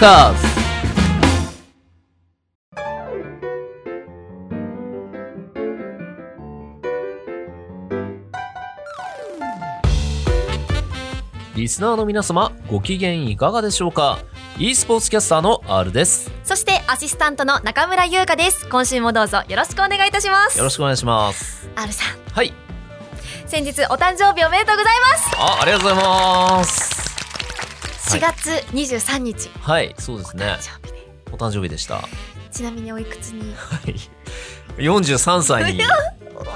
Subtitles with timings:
[0.00, 0.60] カーズ
[11.54, 14.20] リスナーの皆様ご機嫌いかがでしょうか
[14.58, 16.30] ？e スポーツキャスターの R です。
[16.44, 18.66] そしてアシスタントの中村優香です。
[18.70, 20.56] 今週もどうぞよろしくお願いいたします。
[20.56, 21.68] よろしくお願いします。
[21.76, 22.18] R さん。
[22.32, 22.54] はい。
[23.46, 25.30] 先日お誕生日おめでとうございます。
[25.36, 26.89] あありがとうございます
[28.10, 30.56] 4月23日、はいそうですね。
[31.32, 31.94] お誕生日でした。
[31.96, 32.08] は
[32.50, 33.52] ちなみにおいくつに？
[33.52, 33.54] い。
[34.82, 35.78] 43歳に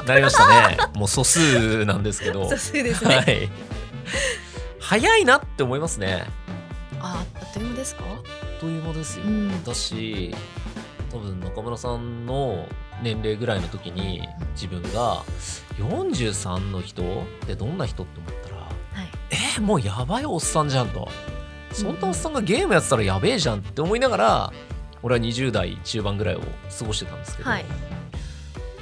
[0.07, 0.77] なりましたね。
[0.97, 2.49] もう素数なんですけど。
[2.59, 3.49] そうですね、はい。
[4.81, 6.27] 早いなって思いますね。
[7.01, 8.03] ああっという間ですか？
[8.05, 9.63] あっという間ですよ、うん。
[9.65, 10.35] だし
[11.13, 12.67] 多分中村さんの
[13.03, 15.23] 年齢ぐらいの時に自分が
[15.79, 17.03] 43の人
[17.45, 18.67] ってどんな人って思ったらは
[19.03, 19.09] い。
[19.31, 21.09] えーもうやばいおっさんじゃんと
[21.75, 22.01] そん。
[22.01, 24.53] なおっさんがゲームやってたらやべえじゃんって思いながら
[25.03, 26.41] 俺は20代中盤ぐらいを
[26.79, 27.65] 過ごしてたんですけど、はい。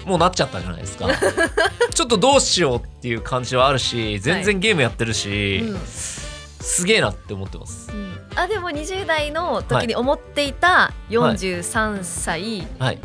[0.05, 1.09] もうなっちゃったじゃないですか。
[1.95, 5.79] ちょっとどうしようっていう感じはあるし全然ゲームやってるし、うん。
[5.81, 7.91] すげえなって思ってます。
[7.93, 8.13] うん。
[8.35, 12.99] あでも20代の時に思っていた43歳はい。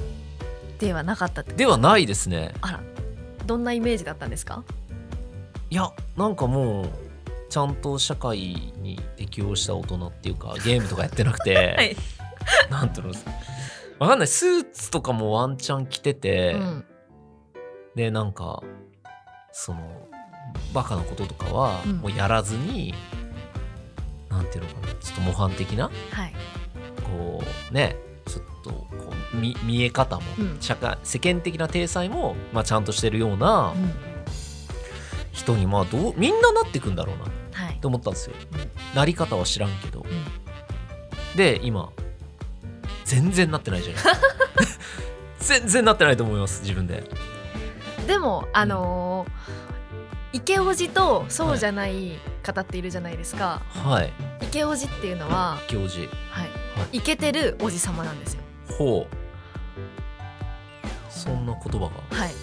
[0.79, 2.53] ではなかったって、ではないですね。
[2.61, 2.79] あら
[3.45, 4.63] どんなイメージだったんですか？
[5.69, 6.89] いやなんかもう
[7.49, 8.37] ちゃんと社会
[8.81, 11.97] に適応した大人っていうか ゲームとかやってなくて、はい。
[12.69, 13.13] なんていうの
[13.99, 14.27] わかんない。
[14.27, 16.85] スーツとかもワンチャン着てて、うん。
[17.95, 18.61] でなんか
[19.51, 20.07] その
[20.73, 21.97] バカなこととかはうん。
[21.97, 22.93] もうやらずに、
[24.29, 26.33] なんていうのかなちょっと模範的なはい。
[27.03, 27.95] こうね
[28.27, 28.87] ちょっとこ
[29.33, 30.57] う見見え方も、うん。
[30.59, 34.16] 社会世間的な体裁も、まあ、ちゃんとしてるようなうん
[35.37, 37.25] 人にまあどうみんななっていくんだろうな。
[37.25, 37.79] っはい。
[37.79, 38.35] て思ったんですよ。
[38.53, 38.55] う
[38.93, 38.95] ん。
[38.95, 40.05] なり方は知らんけど。
[41.35, 41.89] で今
[43.05, 44.03] 全然なってないじゃない。
[44.03, 44.85] ですか。
[45.39, 47.03] 全然なってないと思います自分で。
[48.07, 49.67] でもあのー
[50.33, 54.11] イケオジとそうじゃない方っているじゃないですか、はい。
[54.41, 56.43] イケオジっていうのは、教授は
[56.91, 58.41] い、イケてるおじさまなんですよ。
[58.77, 59.15] ほう。
[61.09, 62.17] そんな言葉が。
[62.17, 62.33] はい。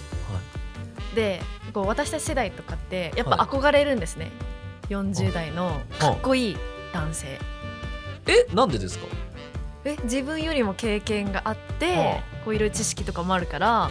[1.15, 1.43] で
[1.75, 3.49] こう私たち世代とかってやっぱはい。
[3.49, 4.31] 憧れるんですね、
[4.89, 6.57] 40代のかっこいい
[6.93, 7.39] 男性。
[8.27, 9.07] えなんでですか？
[9.85, 13.91] え自分よりも経験があって、はこういろいろ知識とかもあるからは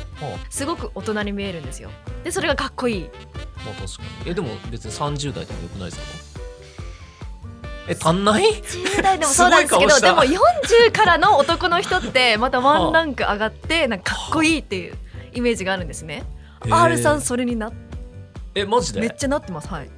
[0.50, 1.92] すごく大人に見えるんですよ。
[2.24, 3.10] でそれがかっこいい。
[3.14, 4.32] あまあ確かに。
[4.32, 6.42] えでも別に30代でもよくないですか？
[7.90, 14.96] え足んない？10代でもそうなんですけどでも40からの男の人ってまたワンランク上がってなんかかっこいいっていう
[15.34, 16.24] イメージがあるんですね。
[16.69, 17.72] R さんそれにな
[18.56, 19.01] えマジで？
[19.01, 19.68] めっちゃなってます。
[19.68, 19.90] はい、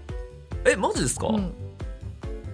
[0.66, 1.54] えマジですか、うん、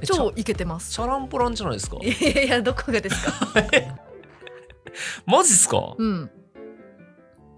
[0.03, 0.91] 超イケてます。
[0.91, 1.97] チャランポランじゃないですか？
[2.01, 3.31] いやいやどこがですか？
[5.25, 5.95] マジっすか？
[5.97, 6.29] うん。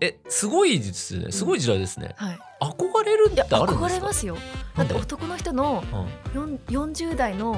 [0.01, 1.31] えすごいですね。
[1.31, 2.39] すごい時代ですね、はい。
[2.61, 3.85] 憧れるっていやあるんですか？
[3.85, 4.37] 憧れますよ。
[4.75, 5.83] だって男の人の
[6.35, 6.57] うん。
[6.57, 7.53] 4 40代の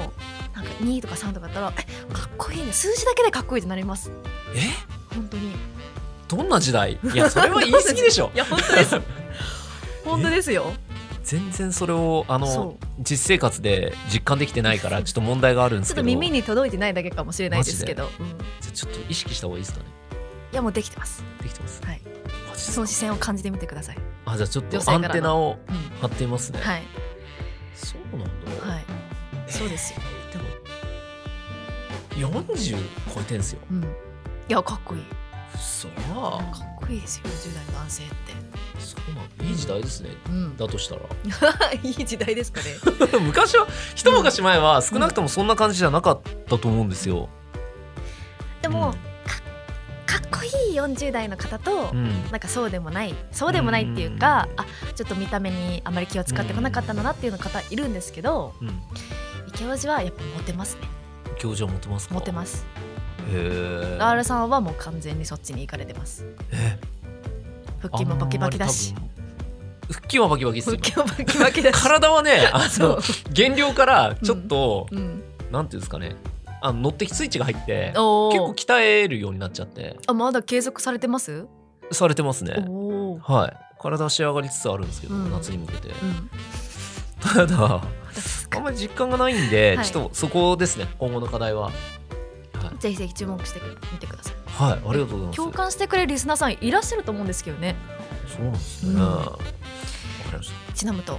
[0.54, 2.72] なんか2とか3とかだったらえかっこいいね。
[2.72, 4.12] 数字だけでかっこいいってなります。
[4.54, 4.60] え？
[5.14, 5.50] 本当に。
[6.28, 6.98] どんな時代？
[7.14, 9.00] いやそれは言い過ぎでしょ いや本当です。
[10.04, 10.72] 本当ですよ。
[11.22, 18.28] 全然それをあのそ実生活で実感できてないから ちょっと問題があるんですけどちょっと耳に届いてないだけかもしれないですけど、うん、い
[18.60, 19.96] じゃあちょっと意識した方がいいですかね
[20.56, 21.22] やもうできてます。
[21.42, 21.80] できてます？
[21.84, 22.00] はい。
[22.54, 23.98] その視線を感じてみてください。
[24.24, 26.82] あじゃあちょっとアンテナをうん張っていますね、はい
[27.74, 28.84] そうなんだ、はい。
[29.46, 30.00] そうですよ。
[30.32, 30.38] で
[32.24, 32.76] も40
[33.14, 33.82] 超えてんすようん。
[33.84, 33.86] い
[34.48, 35.02] やかっこいい。
[35.56, 37.24] 嘘かっこいいですよ。
[37.24, 38.14] 10代の男性って。
[38.78, 40.10] そうなんだいい時代ですね。
[40.28, 40.56] うん。
[40.56, 41.02] だとしたら。
[41.82, 42.76] いい時代ですかね。
[43.20, 47.28] 昔は一昔前は少なくともそんな感じじゃなかったと思うんですよ、
[48.62, 48.92] でも、うん。
[50.06, 52.30] かっこいい40代の方と、うん。
[52.30, 58.82] なんかそうでもないそうでもないっていうか、あちょっと見た目にあまり気を使ってこなかったんだなっていうの方いるんですけど、うん。
[59.48, 60.82] 池王子はやっぱモテますね。
[61.38, 62.14] 教授はモテますか？
[62.14, 62.64] モテます
[63.30, 66.24] すへえ R さんはもう完全にそっちに行かれてます。
[66.52, 66.78] え？
[67.82, 68.94] 腹筋もバキバキだし。
[69.88, 70.70] 腹筋はバキバキです。
[70.70, 71.82] よ腹筋もバキバキだし。
[71.84, 72.98] 体はねあの
[73.32, 75.22] 減量からちょっと、うん。
[75.52, 76.16] なんていうんですかね。
[76.60, 79.96] あの乗ってきスイッチが入ってお結構ー鍛えるようになっちゃって。
[80.06, 81.46] あまだ継続されてます？
[81.92, 82.54] されてますね。
[83.22, 83.56] はい。
[83.80, 85.30] 体は仕上がりつつあるんですけど、うん。
[85.30, 85.88] 夏に向けて。
[85.88, 86.30] うん、
[87.20, 87.82] ただ
[88.56, 89.86] あんまり実感がないんで、はい。
[89.86, 91.70] ちょっとそこですね今後の課題は
[92.64, 93.60] はい、ぜひぜひ注目して
[93.92, 94.34] みてください。
[94.46, 95.36] はい、ありがとうございます。
[95.36, 97.76] 共感してくれるリスナーさんいらっしゃると思うんですけどね。
[98.26, 99.00] そうなんですね、うん。
[99.02, 99.38] わか
[100.32, 101.18] りましちなむと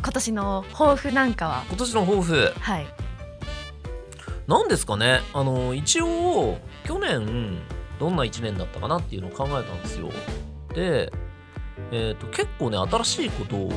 [0.00, 1.64] 今年の抱負なんかは？
[1.68, 2.52] 今年の抱負。
[2.60, 2.86] はい。
[4.46, 5.20] なんですかね。
[5.34, 7.58] あの一応去年
[7.98, 10.10] どんな1年だったかなっていうのを考えたんですよ。
[10.74, 11.12] で、
[11.90, 13.72] えー、と結構ね新しいことを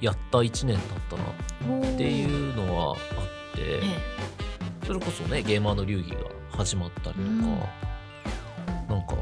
[0.00, 0.78] やった1年だっ
[1.10, 2.96] たなってういうのはあっ
[3.54, 3.80] て。
[3.82, 4.19] え
[4.90, 6.16] それこそねゲーマーの流儀が
[6.50, 7.44] 始まったりとか、うん。
[8.88, 9.14] なんか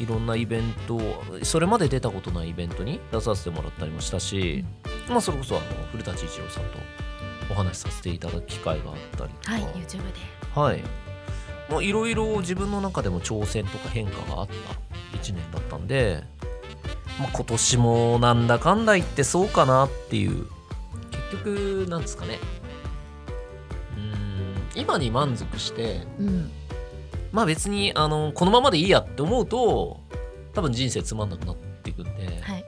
[0.00, 0.98] いろんなイベント
[1.42, 4.64] それまで出たことないイベントに出させてもらったりもしたし、
[5.06, 6.70] まあそれこそあの古舘一郎さんと
[7.50, 9.52] お話しさせていただく機会があったりとか。
[9.52, 10.12] はい YouTube で。
[10.54, 10.82] はい。
[11.68, 14.48] まあいろいろ自分の中でも挑戦とか変化があっ
[15.12, 16.22] た1年だったんで、
[17.20, 20.46] まあ、今年もなんだかんだ言ってそうかなっていう。
[21.10, 22.38] 結局なんですかね
[24.74, 26.50] 今に満足してうん。
[27.32, 30.00] まあ別にあのこのままでいいやって思うと
[30.54, 32.10] 多分人生つまんなくなっていくんで、
[32.42, 32.64] はい。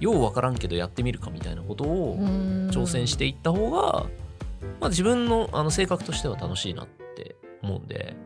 [0.00, 4.06] ようわからんけどやってみるかみたいなことを挑挑戦していった方が、
[4.80, 8.16] まあ、自分のあの性格としては楽しいなって思うんで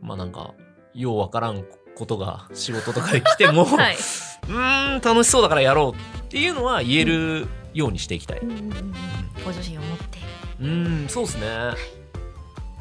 [0.00, 0.54] まあなんか
[0.94, 1.64] ようわからん
[1.94, 3.94] ことが仕事とかで来ても、 はい。
[3.94, 8.38] うーん楽しそうだからやろうっていうのは言えるようにしていきたい。
[8.38, 8.70] うん
[9.44, 10.18] ご自身を持って。
[10.60, 11.46] うーんそうですね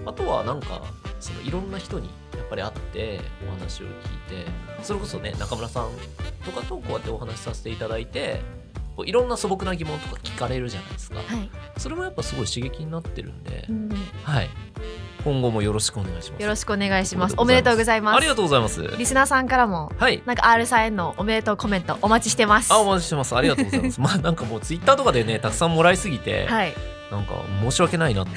[0.05, 0.81] あとはなんか
[1.19, 3.91] そのいろんな人にやっぱり会ってお話を聞い
[4.45, 4.51] て
[4.83, 5.89] それこそね中村さん
[6.45, 8.41] とかとこうやってお話しさせていただいて
[8.95, 11.17] こういろんな素朴な疑問とか聞かれるじゃないですか。
[11.17, 11.49] はい。
[11.77, 13.89] それもやっぱすごい刺激になってるんで、うん
[14.23, 14.49] はい。
[15.23, 16.41] 今後もよろしくお願いします。
[16.41, 17.35] よろしくお願いします。
[17.37, 18.17] おめでとうございます。
[18.17, 18.81] ありがとうございます。
[18.97, 20.21] リスナーさんからもはい。
[20.25, 22.73] なんか R さんへのおめでとうコメントお待ちしてます。
[22.73, 23.35] あお待ちしてます。
[23.35, 24.01] ありがとうございます。
[24.01, 26.73] まあなんかもうツイッターとかでねたくさんもらいすぎて、はい
[27.11, 28.31] なんか申し訳ないなって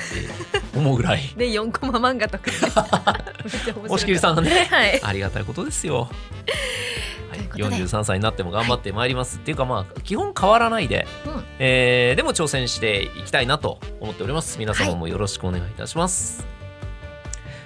[0.76, 1.22] 思うぐらい。
[1.38, 2.44] で4コマ漫画とか
[3.88, 5.00] 押切さんがねはい。
[5.02, 6.10] ありがたいことですよ。
[7.30, 7.76] はいということで。
[7.84, 11.44] 43歳になっても頑張ってまいります、っていうかまあ基本変わらないで、うん。
[11.60, 14.58] えーでも挑戦していきたいなと思っております。
[14.58, 16.44] 皆様もよろしくお願いいたします、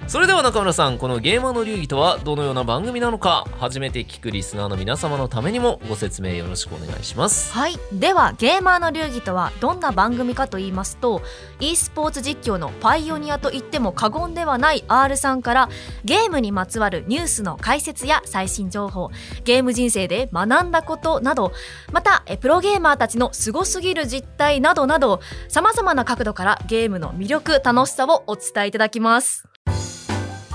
[0.09, 7.53] それでは中村さんこのゲーマーの流儀とはどのような番組なのか初めて聞くリスナーの皆様のためにもご説明よろしくお願いします。
[7.53, 7.75] はい。
[7.93, 11.21] ではゲーマーの流儀とはどんな番組かと言いますと
[11.59, 15.69] e スポーツ実況のパイオニアと言っても過言ではない R さんから
[16.03, 19.11] ゲームにまつわるニュースの解説や最新情報
[19.43, 21.51] ゲーム人生で学んだことなど
[21.91, 25.19] またプロゲーマーたちのすごすぎる実態などなど
[25.49, 29.45] さまざまな角度からゲームの魅力楽しさをお伝えいただきます。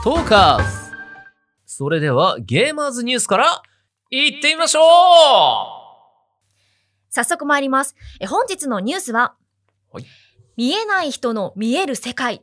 [0.05, 0.93] トーカーズ。
[1.65, 3.63] それではゲーマーズニュースから
[4.11, 4.83] いってみましょう。
[7.09, 7.97] 早速参ります。
[8.21, 9.35] え本日のニュースは、
[9.91, 10.05] はい。
[10.59, 12.43] 見えない人の見える世界。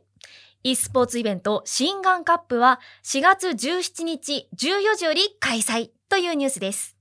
[0.64, 6.91] e スポーツイベント心眼カップは4月17日14時より開催というニュースです。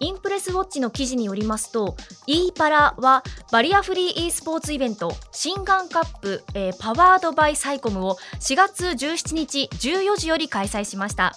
[0.00, 1.96] インプレスウォッチの記事によりますと
[2.26, 3.22] e パラは
[3.52, 11.34] バリアフリー e スポーツイベント心眼カップ、えーパワードバイサイコムを4月17日14時より開催しました。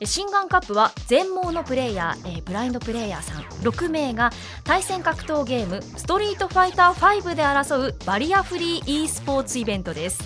[0.00, 4.30] え心眼カップは全盲のプレイヤー、えーブラインドプレイヤーさん6名が
[4.64, 10.22] 対戦格闘ゲームストリートファイター5で争うバリアフリー e スポーツイベントです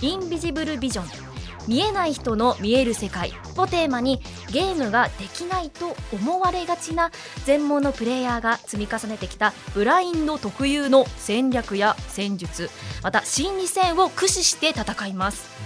[0.00, 1.27] インビジブルビジョン
[1.68, 4.20] 見えない人の見える世界をテーマに
[4.50, 7.12] ゲームができないと思われがちな
[7.44, 12.70] 全盲のプレイヤーが積み重ねてきたブラインド特有の戦略や戦術
[13.02, 15.58] また心理戦を駆使して戦います。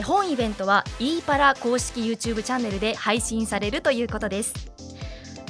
[0.00, 4.71] 本イベントは e パラ公式 YouTube チャンネルで配信されるということです。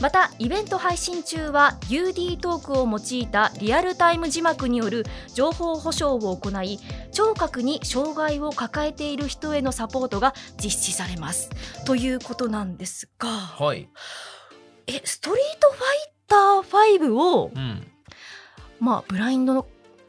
[0.03, 6.81] またイベント配信中は UD トークを用いたリアルタイム字幕による情報保障を行い
[7.13, 11.51] 聴覚に障害を抱えている人へのサポートが実施されます。
[11.87, 13.89] ということなんですがはい。
[14.89, 15.85] えストリートファイ
[16.27, 17.87] ター5をうん。
[18.81, 19.69] まあブラインドの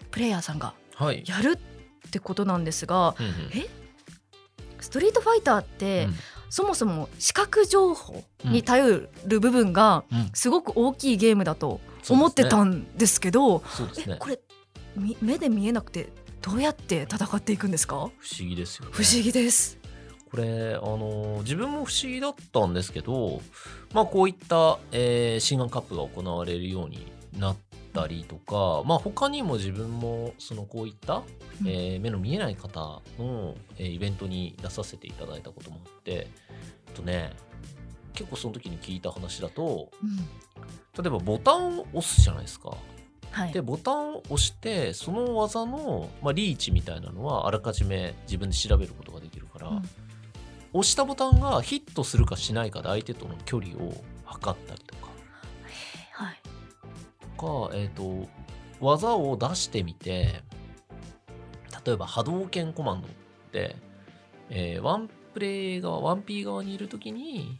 [0.10, 1.24] プレイヤーさんがはい。
[1.28, 1.60] やる
[2.08, 3.32] ってことなんですがうんうん。
[3.54, 3.68] え？
[4.80, 6.16] ストリートファイターって、うん
[6.54, 10.30] そもそも視覚情報に頼る部分がうん。
[10.36, 13.64] すごく大きいゲームだと思ってたんですけど、ね。
[14.08, 14.40] えこれ
[14.96, 16.10] み目で見えなくて
[16.44, 17.96] どうやって戦っていくんですか？
[17.96, 18.00] 不
[18.40, 18.92] 思議ですよね。
[18.94, 19.80] 不思議です。
[20.30, 23.42] これあの自分も不思議だったんですけど
[23.92, 27.56] まあこういった、えー、心眼カップが行われるようになっ
[27.94, 31.24] たりとかまあ他にも自分もそのこういった、
[31.62, 31.68] うん。
[31.68, 36.28] えー目の見えない方の、えーイベントに出させていただいたこともあって
[36.94, 37.34] あとね
[38.14, 40.18] 結構その時に聞いた話だとうん。
[41.04, 42.76] 例えばボタンを押すじゃないですか。
[43.32, 43.52] はい。
[43.52, 49.84] でボタンを押してその技の、まあ、リーチみたいなのはあらかじめ自分で調べることができるから、うん。
[50.74, 53.94] 押したボタンがヒットするかしないかで相手との距離を
[54.26, 55.02] 測ったりとか。
[55.02, 55.03] はい
[57.44, 58.28] か、えー、と
[58.80, 60.42] 技を出してみて
[61.86, 63.12] 例えば波動拳コマンドっ
[63.52, 63.76] て、
[64.50, 67.60] えーワンプレイ側ワンピー側にいる時に、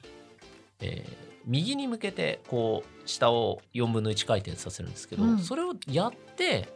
[0.80, 5.40] えー右に向けてこう下を4分の1回転させるんですけど、うん。
[5.40, 6.70] それをやって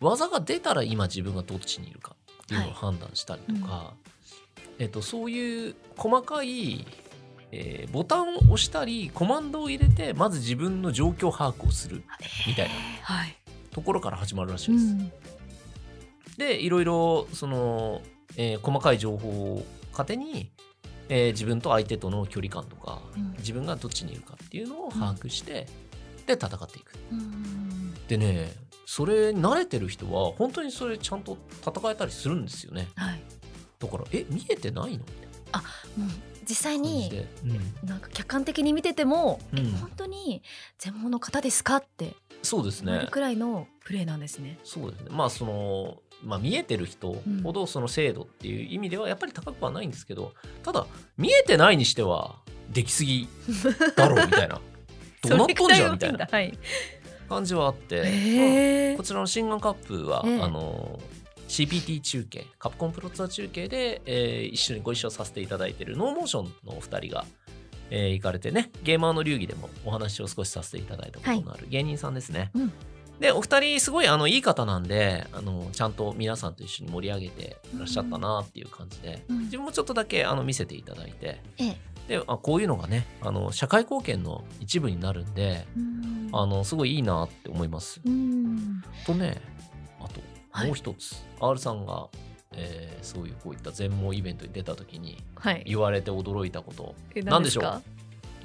[0.00, 3.94] 技が出たら今自分がどっちにいるかっていうのを判断したりとか、
[4.78, 6.86] えっとそういう細かい、
[7.52, 12.02] えーボタンを押したりコマンドを入れてまず自分の状況把握をする
[12.46, 13.36] みたいなはい。
[13.70, 14.84] ところから始まるらしいです。
[14.84, 15.12] うん。
[16.38, 18.02] でいろいろその、
[18.36, 20.50] えー細かい情報を糧に、
[21.08, 25.66] えー自分と相手との距離感とか、うん自分がどっちにいるかっていうのを把握して、
[26.26, 26.92] で戦っていく。
[27.12, 28.52] うんでね
[28.86, 31.36] それ慣れてる人は本当にそれちゃんと
[31.66, 32.88] 戦えたりするんですよね。
[32.96, 33.20] はい。
[33.78, 35.04] だからえ見えてないの？
[35.04, 35.12] み
[35.52, 35.62] たい
[35.98, 36.10] うん
[36.48, 37.26] 実際にで。
[37.84, 40.42] なんか客観的に見てても、うんうん本当に
[40.78, 43.08] 全盲の方ですかってそうですね。
[43.10, 44.58] くらいのプレーなんですね。
[44.62, 45.08] そうですね。
[45.10, 50.86] まあその、まあ、見えてる人ほどその精度っていう意味ではやっぱり高くはないんですけどただ
[51.16, 52.36] 見えてないにしては
[52.70, 53.28] できすぎ
[53.96, 54.60] だろうみたいな
[55.22, 56.58] どうなっとんじゃんみたいなはい。
[57.28, 60.98] 感じはあって、えーこちらの新眼カップは、ええあの
[61.48, 67.24] CPT 中継カプコンプロツアー中継で、えー一緒にご一緒させていただいているノーモーションのお二人が、
[67.90, 72.50] えー行かれてねゲーマーの流儀でもお話を少しさせていただいたことのある芸人さんですね。
[72.54, 72.72] うん。
[73.20, 79.38] でお二人すごいあのいい方なんであのちゃんと皆さんと一緒に盛り上げていらっしゃったなっていう感じで、うん。
[79.44, 81.76] 自分もちょっとだけあの見せていただいてええ。
[82.08, 86.28] であこういうのがねあの社会貢献の一部になるんでうん。
[86.32, 88.00] あのすごいいいなって思います。
[88.04, 88.82] うん。
[89.06, 89.40] とね
[90.64, 92.08] もう一つ、R さんが、
[92.52, 95.62] えーそういうこういった全盲イベントに出た時にはい。
[95.66, 97.62] 言われて驚いたことえ何でしょう？
[97.64, 97.82] か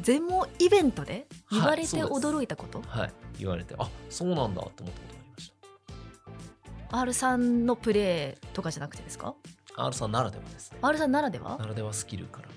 [0.01, 5.53] 全盲イベントで言われて驚いたこと、はい言われてあそうなんだって思ったことがありまし
[6.91, 9.33] R さんのプレーとかじゃなくてですか？
[9.75, 10.77] た R さんならではですね。
[10.81, 11.57] R さんならでは？
[11.57, 12.49] ならではスキルから。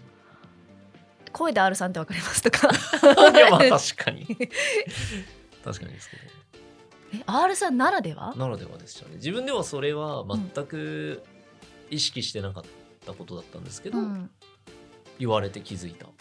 [1.32, 2.68] 声で R さんってわかりますとか。
[2.68, 4.26] いやまあ 確かに。
[5.64, 6.16] 確かにですけ
[7.20, 8.32] え R さんならでは？
[8.36, 9.16] どならではでしたね。
[9.16, 11.22] 自分ではそれは全く
[11.90, 12.64] 意識してなかっ
[13.06, 14.30] たことだったんですけど、うん。
[15.18, 16.12] 言われて気づいたこ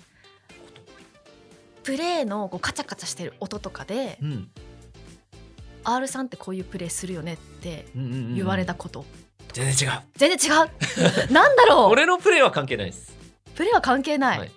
[1.83, 4.50] プレーのこうカチャカチャしてる音とかでと、うん。
[5.83, 8.35] R さんってこういうプレーするよねってうんうんうんうん。
[8.35, 9.05] 言われたこと、
[9.51, 10.00] 全然違う。
[10.15, 10.63] 全然違
[11.29, 11.31] う？
[11.33, 11.89] なんだろう？
[11.91, 13.13] 俺のプレイは関係ないです。
[13.55, 14.51] プレーは関係ない、はい。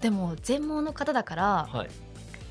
[0.00, 1.90] でも全盲の方だからはい。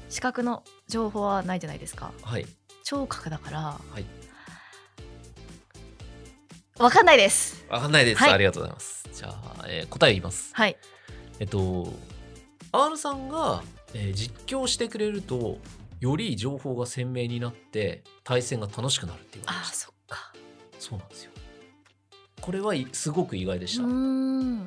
[0.10, 2.12] 視覚の情報はないじゃないですか。
[2.22, 2.46] はい。
[2.84, 3.60] 聴覚だから。
[3.60, 4.06] はい。
[6.78, 7.66] わかんないです。
[7.70, 8.34] わかんないです、はい。
[8.34, 9.08] ありがとうございます。
[9.14, 10.52] じゃあ、えー答え言います。
[10.54, 10.76] はい。
[11.40, 11.94] えっと
[12.74, 15.60] R さんが、えー実況してくれると
[16.02, 20.34] より情報が鮮明になって対戦が楽しくなるって言われあそっか。
[20.78, 21.32] そうなんですよ。
[22.42, 23.84] これはいすごく意外でした、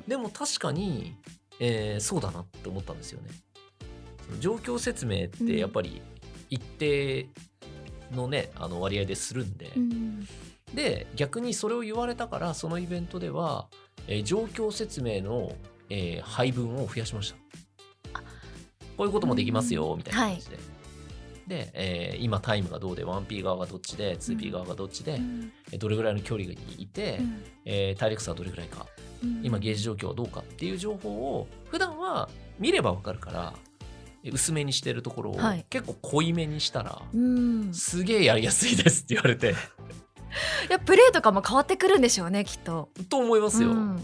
[0.09, 1.17] でも確かに、
[1.61, 3.31] えーそうだなって思ったんですよね
[4.41, 6.03] 状況説明ってやっぱり
[6.51, 7.27] 一定
[8.13, 10.29] のねあの割合でするんで、うん。
[10.75, 13.69] で逆にそれを言われたからそのイベントでは、
[14.09, 15.53] えー状況説明の、
[15.91, 17.37] えー配分を増やしました。
[18.97, 20.59] こういうこともできますよみたいな感じで、
[21.49, 25.53] で、えー今タイムがどうで 1P 側がどっちで 2P 側がどっちで、うん。
[25.73, 27.43] えーどれぐらいの距離にいて、うん。
[27.65, 28.87] えー体力差はどれぐらいか。
[29.23, 29.41] うん。
[29.45, 32.29] 今ゲージ状況はどうかっていう情報を普段は
[32.59, 33.64] 見ればわかるからえ
[34.33, 35.65] 薄めにしてるところをはい。
[35.71, 37.73] 結構濃いめにしたら、うん。
[37.75, 39.55] すげえやりやすいですって言われて。
[40.69, 42.91] いやプレーとかも変わってくるんでしょうねきっと。
[43.09, 43.69] と思いますよ。
[43.71, 43.97] ううん。
[43.97, 44.01] んっ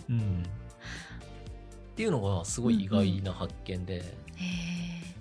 [1.97, 4.05] ていうのがすごい意外な発見で、へえ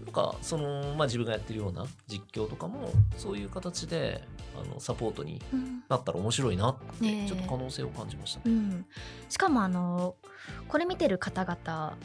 [0.06, 4.24] なんかその、まあ、自分がやってるような実況とかもそういう形で
[4.60, 5.84] あのサポートにうん。
[5.90, 8.48] なったら面白いなって、ちょっと可能性を感じました。
[8.48, 8.56] ね。
[8.56, 8.86] うん、
[9.28, 10.16] しかもあの
[10.68, 11.96] これ見てる方々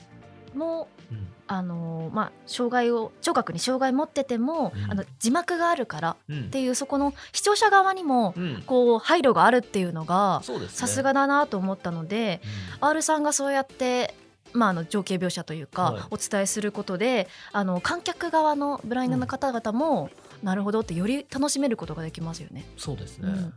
[0.55, 1.29] もうん。
[1.47, 4.91] あの、まあ、障害を聴覚に障害持ってても、うん。
[4.91, 6.41] あの字幕があるからうん。
[6.41, 8.63] っていうそこの視聴者側にもうん。
[8.67, 12.41] こう配慮があるっていうのがさすがだなと思ったので、
[12.81, 12.89] うん。
[12.89, 14.15] R さんがそうやって、
[14.53, 16.03] まあ、あの情景描写というか、はい。
[16.11, 20.11] お伝えすることであの観客側のブラインドの方々も、
[20.43, 22.65] なるほどってより楽しめることができますよね。
[22.77, 23.55] そうですね、うん。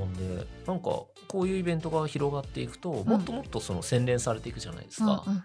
[0.00, 0.84] なんでなんか
[1.28, 5.24] こういうイベントが広がっていくと、もっともっとその洗練されていくじゃないですか。
[5.26, 5.44] うんうん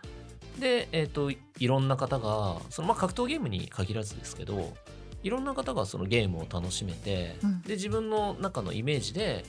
[0.60, 4.74] で、えー、といろんな方がその、まあ、格闘ゲームに限らずですけど
[5.24, 7.62] いろんな方がそのゲームを楽しめて、うん。
[7.62, 9.46] で自分の中のイメージで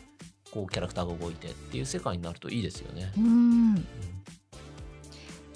[0.50, 3.12] こうキャラクターが動いてっていう世界になるといいですよね。
[3.16, 3.87] うん。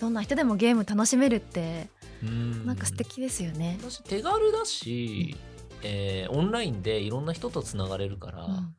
[0.00, 1.88] どんな人でもゲーム楽しめるって
[2.22, 2.66] うん。
[2.66, 3.78] なんか素敵ですよね。
[3.80, 5.36] 私手軽だし
[5.82, 8.74] えーオンラインでいろんな人とつながれるから、うん。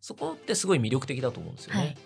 [0.00, 1.80] そこってすごい魅力的だと思うんですよね。
[1.80, 1.96] はい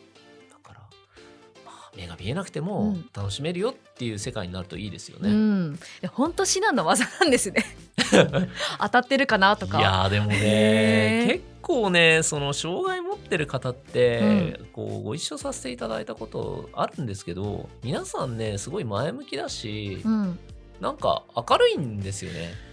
[1.98, 3.08] 目が見えなくてうもん。
[3.14, 5.32] 楽しめるよっていう世界になるといいですようね。
[5.32, 7.64] ん、で本当至難の技なんですね。
[8.80, 9.78] 当たってるかなとか。
[9.78, 20.38] いやーでもね結構ねその障害持ってる方って、こうご一緒させていただいたことあるんですけど皆さんねすごい前向きだし、うん、
[20.80, 22.67] なんか明るいんですよね。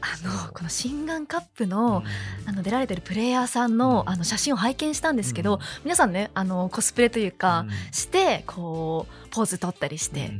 [0.00, 2.02] あのこの心眼カップの
[2.46, 4.12] あの出られてるプレイヤーさんのうん。
[4.12, 5.60] あの写真を拝見したんですけど、うん。
[5.84, 7.70] 皆さんねあのコスプレというか、うん。
[7.92, 10.30] してこうポーズ取ったりして。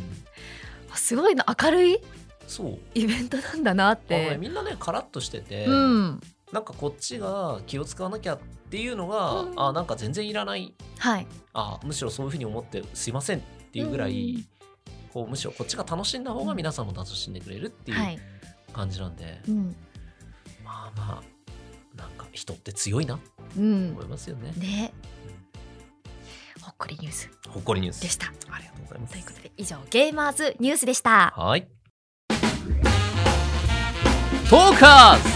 [0.95, 1.99] すごいな明るい
[2.47, 2.79] そう。
[2.95, 4.37] イベントなんだなって。
[4.41, 6.21] みんなねカラッとしてて、うん、
[6.53, 8.39] なんかこっちが気を使わなきゃっ
[8.71, 9.61] ていうのが、うん。
[9.61, 10.75] あなんか全然いらない。
[10.99, 14.59] はい、あむしろそういうふうに思ってすいませんっていうぐらい、うん。
[15.13, 18.19] こうむしろこっちが楽しんだ方が皆さんも楽しんでくれるっていうはい、
[18.73, 19.77] 感じなんで、うん、
[20.65, 23.19] まあまあなんか人って強いな
[23.57, 24.53] 思い、ますよね。
[24.57, 24.93] ね、
[26.63, 27.31] ほっこりニュース。
[27.49, 28.01] ほっこりニュース。
[28.01, 28.27] でした。
[28.51, 29.13] ありがとうございます。
[29.13, 31.33] ということで以上ゲーマーズニュースでした。
[31.37, 31.69] はい。
[34.49, 35.29] トーカーズ。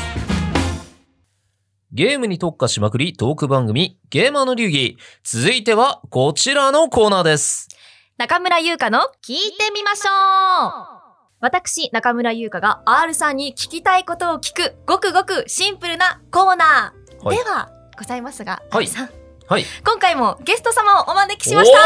[1.93, 4.97] ゲームに特化しまくりトーク番組ゲーマーの流儀。
[5.25, 7.69] 続いてはこちらのコーナーです。
[8.17, 11.02] 中村優香の聞いてみましょう
[11.43, 17.37] 私、中村優香が R さんに聞きたいことを聞く、ごくごくシンプルなコーナー、はい。
[17.37, 17.69] では
[17.99, 18.85] ございますが、はい。
[18.85, 19.11] R さん、
[19.49, 19.65] はい。
[19.85, 21.79] 今回もゲスト様をお招きしました。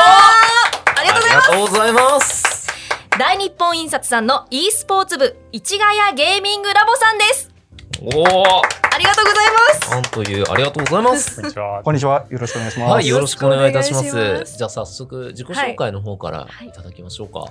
[1.01, 1.49] ありがとうございます。
[1.49, 2.69] ありがとうございます。
[3.19, 7.51] 大日本印刷さんの e スポーツ部、市ヶ谷ゲーミングラボさんです。
[8.03, 9.47] おおありがとうござい
[9.81, 9.91] ます。
[9.91, 11.37] なんというありがとうございます。
[11.37, 11.83] こんにちは。
[11.83, 12.27] こんにちは。
[12.29, 12.93] よろしくお願いします。
[12.93, 14.15] はい、よろしくお願いいたします。
[14.15, 16.69] ますじゃあ早速自己紹介の方からはい。
[16.69, 16.73] い。
[16.73, 17.39] ただきましょうか。
[17.39, 17.51] はい、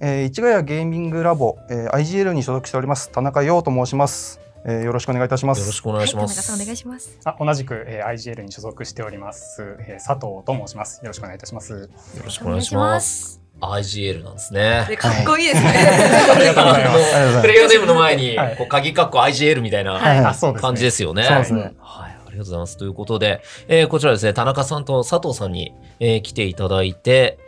[0.00, 4.40] えー、市ヶ谷ゲーミングラボ、えー、IGL に所属しております田中陽と申します。
[4.64, 5.60] えー、よろしくお願いいたします。
[5.60, 6.80] よろしくお願いしまはい、田中さんお願いす。
[6.80, 7.18] します。
[7.24, 11.00] あ同じく、えー、IGL に所属しております、えー、佐藤と申します。
[11.02, 11.72] よろしくお願いいたします。
[11.72, 11.88] よ
[12.22, 13.40] ろしくお願いします。
[13.60, 14.86] IGL なんですね。
[14.88, 15.70] でかっこいいですね。
[15.70, 17.14] ありがとうございます。
[17.14, 20.34] ありがとうございますプレイヤーネームの前にはい、こう鍵括弧 IGL みたいな。
[20.60, 21.24] 感じですよね。
[21.24, 21.60] そうですね。
[21.78, 22.76] はい、ありがとうございます。
[22.76, 27.38] ということで、えーこちらですね、田中さんと佐藤さんに、えー来ていただいて、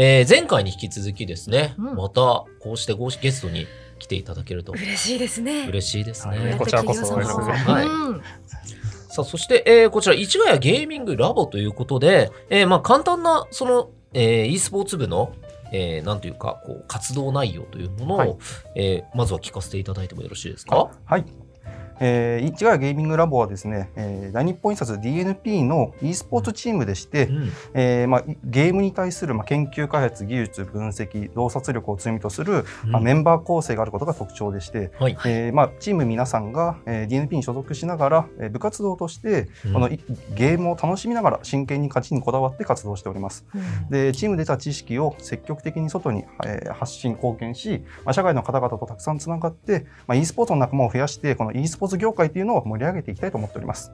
[0.00, 1.96] えー前回に引き続きですね、うん。
[1.96, 2.20] また
[2.60, 3.66] こうしてゴーゲストに
[3.98, 4.70] 来ていただけると。
[4.72, 5.66] 嬉しいですね。
[5.66, 6.38] 嬉しいですね。
[6.38, 6.56] はい。
[6.56, 7.02] こちらこそ。
[7.02, 7.70] 企業様お願いします。
[7.70, 7.84] はい。
[7.86, 8.22] うん。
[9.08, 15.32] さあ、そして、えーこちら、市ヶ谷ゲーミングラボということで、えーまあ、簡単な、その、えー e スポーツ部の、
[15.72, 18.36] えーなんというか、こう、活動内容というものを、はい。
[18.76, 20.90] えーまずは聞かせていただいてもよろしいですか？
[21.04, 21.24] はい。
[22.00, 27.52] えー、市ヶ谷ゲーミングラボはですね、えー、大日本印刷 DNP の e スポーツチームでして、うん。
[27.74, 35.16] えーまあ、ゲームに対する、まあ、研究開発技術分析洞察力を積みとする、まあ、メンバー構成があることが特徴でして、はい。
[35.26, 40.00] えーまあ、チーム皆さんが、えー DNP に所属しながら、えー部活動として、うんこのい
[40.34, 43.44] ゲームを楽しみながら真剣に勝ちにこだわって活動しております。
[43.90, 53.92] でチームで得た知識を積極的に外に、えー発信貢献し、まあ、社会の方々とたくさんつながって、まあ、e スポーツの仲間を増やしてこの e スポーツ業界というのを盛り上げていきたいと思っております。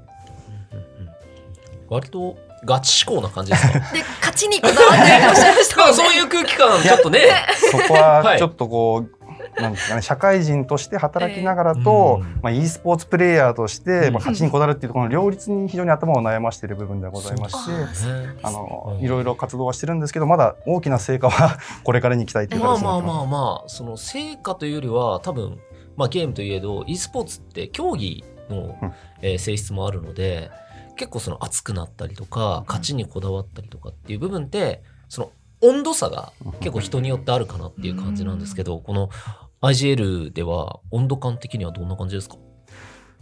[1.88, 3.78] 割と、ガチ志向な感じですか？
[3.92, 5.92] で、勝ちにこだわっていらっしゃいましたね。
[5.92, 7.20] そういう空気感、ちょっとね。
[7.70, 12.40] そこははいちょっとこう、なんですかね、社会人として働きながらと、うん。
[12.42, 14.14] まあ、e スポーツプレイヤーとして、うん。
[14.14, 25.60] まあ、勝ちにこだわるっていうところの両立に非常に頭を悩ましている部分ではございますねあのうんいろいろ活動はしてるんですけどまだ大きな成果は これからに期待というまあ形になってますまあまあまあ、その成果というよりは、多分、
[25.96, 28.92] まあゲームといえど、e スポーツって競技の、うん。
[29.22, 30.50] えー性質もあるので、
[30.96, 39.08] 結構その熱くなったりとか、勝ちにこだわったりとかっていう部分って、その温度差が結構人によってあるかなっていう感じなんですけど、この
[39.62, 42.36] IGL では温度感的にはどんな感じですか？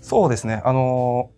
[0.00, 0.60] そうですね。
[0.64, 1.30] あの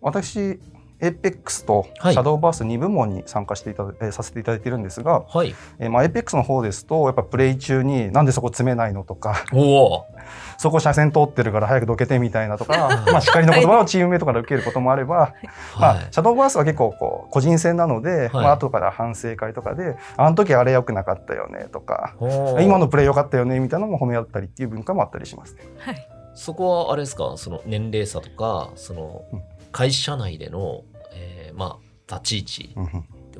[0.99, 5.53] ー私、APEX とはい Shadowverse 2部門に参加していただ、えーさせていただいているんですが、はい。
[5.79, 9.59] えーまあ、APEX の方ですと、やっぱプレイ中になんでそこ詰めないのとか、お
[9.93, 10.05] お
[10.57, 15.33] そこ車線通ってるから早くどけてみたいなとか、まあ、叱りの言葉をチームメイトから受けることもあれば、
[15.79, 16.07] まはいあ、。
[16.11, 22.13] シャドーバースは結構こう個人戦なので、はいまあ後から反省会とかで、あの時あれ良くなかったよねとか、
[22.61, 25.61] 今のプレイ良かったよねみたいなのも褒め合ったりっていう文化もあったりしますね。
[25.77, 26.07] はい。
[26.33, 27.33] そこはあれですか？
[27.37, 29.43] その年齢差とかそのうん
[29.75, 30.83] 会社内での、
[31.13, 32.75] えーまあ立ち位置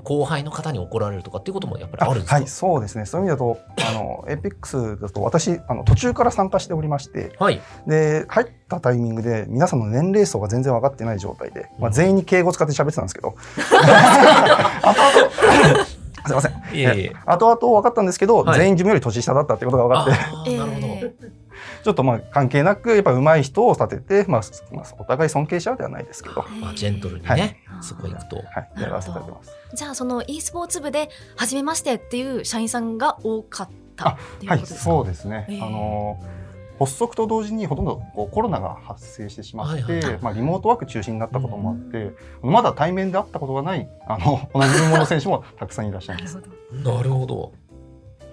[0.04, 2.36] 後輩の方に怒られるとかっていうこともやっぱりあるんですか？
[2.36, 3.06] はい、そうですね。
[3.06, 7.62] そういう意味だと、あの、エペックスだと私、あの、途中から参加しておりまして、はい。
[7.88, 13.36] で、入ったタイミングで、皆さんの年齢層が全然分かってない状態で、まあ、うん全員に敬語使って喋ってたんですけど、
[14.82, 15.12] あとあ
[15.76, 16.52] と、すいません。
[16.52, 17.14] いえいえ。
[17.28, 18.60] 後々分かったんですけど、はい。
[18.60, 20.95] 全員自分より年下だったってことが分かって、なるほど、え
[21.86, 24.42] ちょっとまあ関係なくやっぱ上手い人を立てて、まあ、
[24.74, 27.56] まあ、お互い尊敬し合うではないですけど、はまあ、ジェントルにね、はい。
[27.84, 28.38] そこ行くと。
[28.38, 29.52] い、やらせていただいてます。
[29.76, 35.46] じゃあその e スポーツ部で初めましてっていう社員さんが多かったっていうはい、ことですか、そうですね。
[35.48, 35.64] えー。
[35.64, 36.20] あの
[36.80, 46.42] 発足と同時にほとんどこうコロナが発生してしまって、はいはいまあ、リモートワーク中心になったこともあって、まだ対面で会ったことがないあの同じ部の選手もたくさんいらっしゃいます。
[46.84, 47.54] なるほど。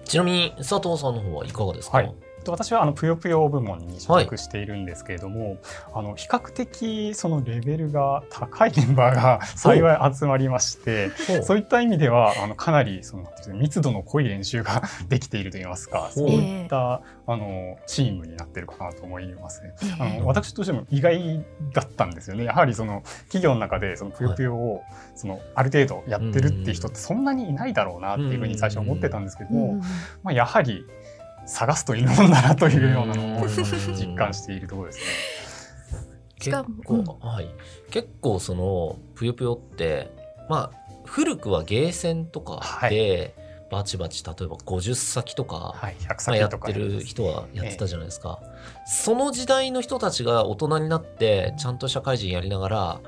[0.05, 2.07] ちなみに佐藤さんの方はいかがですか、はい。
[2.07, 2.15] と
[2.51, 5.57] 私はあのぷよぷよ部門に所属しているんですけれども、
[5.93, 11.09] あの比較的そのレベルが高いメンバーが幸い集まりまして
[11.43, 19.73] そういった意味ではあのかなりその密度の濃い練習が できているといいますかそういった、あのチームになってるかなと思いますね。
[19.99, 20.19] あえ。
[20.19, 22.43] の私としても意外だったんですよね。
[22.43, 24.83] やはりその企業の中でそのぷよぷよを
[25.15, 29.75] そのある程度やってるっていう人ってそんなにいないだろうなっていうふうに最初思ってたんですけども、
[30.23, 30.85] まあ、やはり
[31.45, 33.49] 探すといいもんだなというようなのをうん。
[33.49, 35.03] 実感しているところですね。
[36.39, 37.49] 結構、はい、
[37.89, 40.11] 結構そのぷよぷよって
[40.49, 43.33] まあ古くはゲーセンとかで、
[43.71, 48.39] バチバチ例えば50先とか、はい、100まあ、先とかやってる人はやってたじゃないですか、
[48.85, 53.01] その時代の人たちが大人になってちゃんと社会人やりながら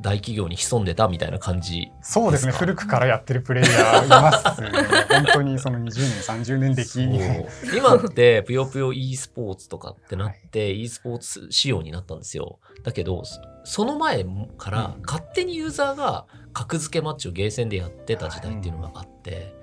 [0.00, 2.52] 大企業に潜んでたみたいな感じそうですね。
[2.52, 4.70] 古くからやってるプレイヤーいますね。
[5.08, 12.58] 本当にその20年30年歴今ってぷよぷよ e スポーツとかってなって、e スポーツ仕様になったんですよ。
[12.84, 14.24] だけどそその前
[14.58, 15.02] からうん。
[15.04, 19.54] 勝手にユーザーが格付けマッチをゲーセンでやってた時代っていうのがあって、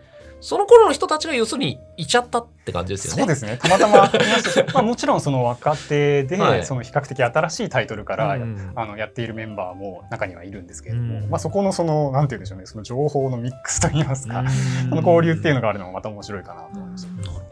[0.43, 3.21] その頃の人たちが要するにいちゃったって感じですよね。
[3.21, 3.58] そうですね。
[3.62, 6.65] たまたまいましたしまあ、もちろんその若手で、はい。
[6.65, 8.73] その比較的新しいタイトルから、うん。
[8.75, 11.29] あのやっているメンバーも中にはいるんですけれども、うん。
[11.29, 14.49] まあ、そこのそのなんて言うんでしょうねその情報のミックスといいますか、うん。
[14.89, 17.13] その交流っていうのがあるのもまた面白いかなと思いました。
[17.13, 17.45] なるほど。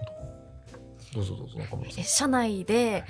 [1.14, 2.02] どうぞどうぞ中村さん。
[2.02, 3.06] え社内で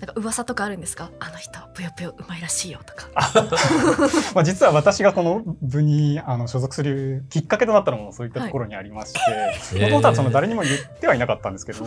[0.00, 1.10] なんか噂とかあるんですか？
[1.20, 3.08] あの人ぷよぷようまいらしいよとか。
[4.34, 9.78] まあ、実は私がこの部にあの所属するきっかけとなったのもそういったところにありまして。
[9.78, 11.84] もともとはその誰にも言ってはいなかったんですけど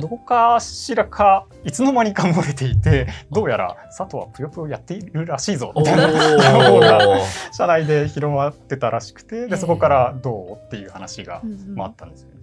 [0.00, 7.20] どこかしらかいつの間にか漏れていてどうやら佐藤はぷよぷよやっているらしいぞおみたいなー。
[7.52, 11.40] 社内で広まってたらしくてでそこからどうっていう話があ
[11.84, 12.34] あったんですよね。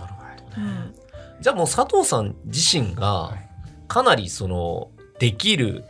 [0.00, 0.20] なるほ
[0.56, 0.68] どね。
[0.94, 3.49] うんじゃあもう佐藤さん自身がはい
[3.90, 5.84] かなりそのできる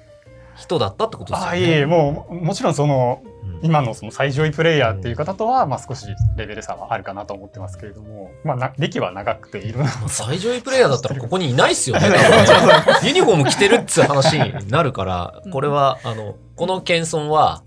[0.56, 1.52] 人だったってことですよね。
[1.52, 6.06] あいえいえもうもちろんそのうん今のその最上位プレイヤーっていう方とは、まあ、少し
[6.38, 12.08] レベル差はあるかなと思ってますけれども、まあ、な歴は長くていろんなまあ最上位プレイヤーだったらここにいないっすよね。
[12.08, 12.16] ね
[13.04, 17.62] ユニフォーム着てるっつう話になるから、これは、あの、この謙遜は、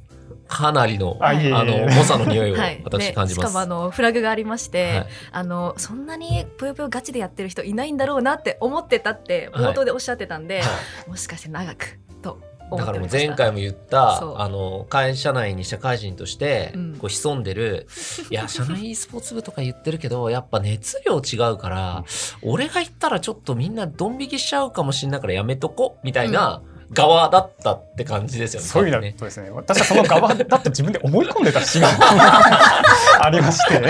[0.47, 3.45] かなりの、あの、猛者の匂いを はい、私感じます。
[3.45, 5.07] でしかもあのフラグがありまして、はい。
[5.31, 9.65] あのそんなにぷよぷよガチでやってる人いないんだろうなって思ってたってはい。
[9.65, 10.65] 冒頭でおっしゃってたんで、は
[11.07, 11.09] い。
[11.09, 16.95] もしかして長くと思だからもう前回も言ったあの会社内に社会人としてうん。
[16.97, 17.87] こう潜んでる、
[18.29, 22.05] いや 社内 e スポーツ部とか言ってるけどやっぱ熱量違うから、
[22.41, 28.67] 俺が言ったらちょっとみんなドン引きしちゃうかもしんないからやめとこみたいな側だったって感じですよね。
[28.67, 29.49] そういう意味だとですね。
[29.49, 31.87] 私はその側だと自分で思い込んでた節が
[33.21, 33.81] ありまして。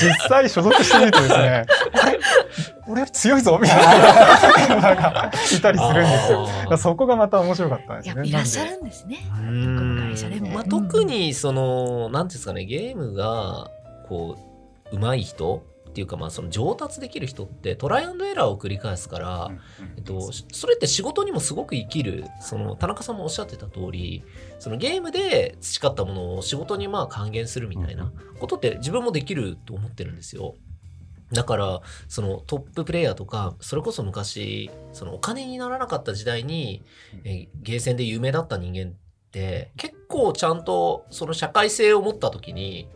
[0.00, 2.18] 実際所属してみるとですねあれ？
[2.88, 4.68] 俺強いぞみたいな。
[4.68, 6.76] メンバーがいたりするんですよ。
[6.78, 8.26] そこがまた面白かったんですね。
[8.26, 9.18] いやいらっしゃるんですね。
[10.08, 13.70] 会社でも、まあ、特にそのなんていうんですかねゲームが
[14.08, 14.36] こ
[14.90, 15.62] う上手い人
[15.98, 19.50] っていうかまあその上達できる人ってトライアンドエラーを繰り返すから、
[19.96, 24.22] えっと、それって仕事にもすごく生きるその田中さんもおっしゃってた通り
[24.60, 30.54] そのゲームで培ったものを仕事にまあ還元するみたいなことって自分もできると思ってるんですよ。
[31.32, 36.84] だからそのトッププレイヤーとかそれこそ昔そのお金にならなかった時代に、
[37.24, 38.94] えーゲーセンで有名だった人間っ
[39.32, 42.88] て結構ちゃんとその社会性を持った時に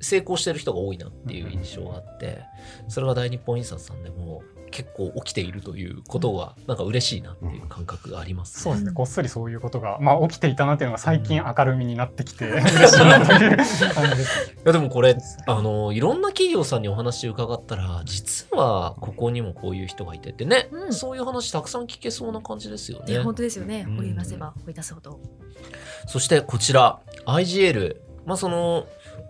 [0.00, 2.42] 成功してる人が多いなっていう印象があって
[2.88, 14.52] それが大日本印刷さんでも結構起きているということはなんか嬉しいなっていう感覚があります、そうですね、こっそりそういうことが、まあ、起きていたなっていうのが最近明るみになってきて、 嬉しいなという感じです。
[14.52, 20.92] いやでもこれあのいろんな企業さんにお話伺ったら実はここにもこういう人がいてってね、うん。
[20.92, 23.20] そういう話たくさん聞けそうな感じですよね。
[23.20, 23.86] 本当ですよね。
[23.88, 23.96] うん。
[23.96, 25.20] 掘り出せば掘り出すほど、
[26.06, 28.86] そしてこちら IGL まあその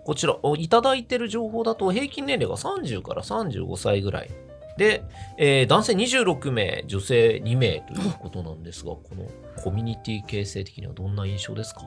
[0.09, 4.31] こちらいただいてる情報だと平均年齢が30から35歳ぐらい。
[4.79, 5.03] で、
[5.37, 9.27] えー男性26名女性2名ということなんですがこの
[9.63, 11.83] コミュニティ形成的にはどんな印象ですか？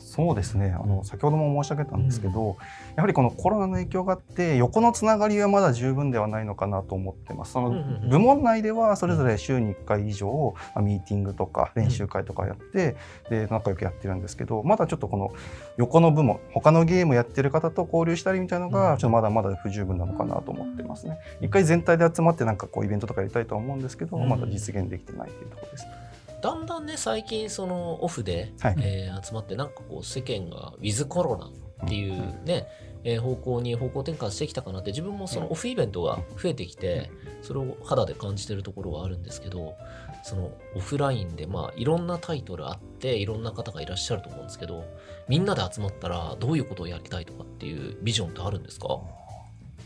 [0.00, 0.76] そうですね。
[0.78, 2.56] あの先ほども申し上げたんですけど、
[2.96, 7.52] やはりこのコロナの影響があって横のつながりはまだ十分ではないのかなと思ってます。
[7.52, 8.08] そのうんうんうん。
[8.10, 12.96] 部門内ではそれぞれ週に1回以上、まあミーティングとか練習会とかやって、
[13.28, 15.32] で仲良くやってるんですけどまだちょっとこの
[15.76, 18.74] 横の部門他のゲームやってる方と交流したりみたいなのうん。
[18.74, 21.18] がちょっとまだまだ不十分なのかなと思ってますね。
[21.40, 24.28] 一回全体で集まってなんかこうイベントとかやりたいとは思うんですけど、うん。
[24.28, 25.86] まだ実現できてないというところです。
[26.40, 28.76] だんだんね最近そのオフで、はい。
[28.80, 31.46] えー集まってなんかこう世間がウィズコロナ
[31.86, 32.12] っていう
[32.44, 32.66] ね、
[33.04, 37.10] えー方向に方向転換してきたかなって自分もそのオフイベントが増えてきて
[37.42, 39.74] それを肌で感じてるところはあるんですけど
[40.22, 44.84] そのオフラインでまあいろんなタイトルあっていろんな方がいらっしゃると思うんですけど
[45.28, 48.86] みんなで集まったらどういうことをやりたいとかっていうビジョンってあるんですか？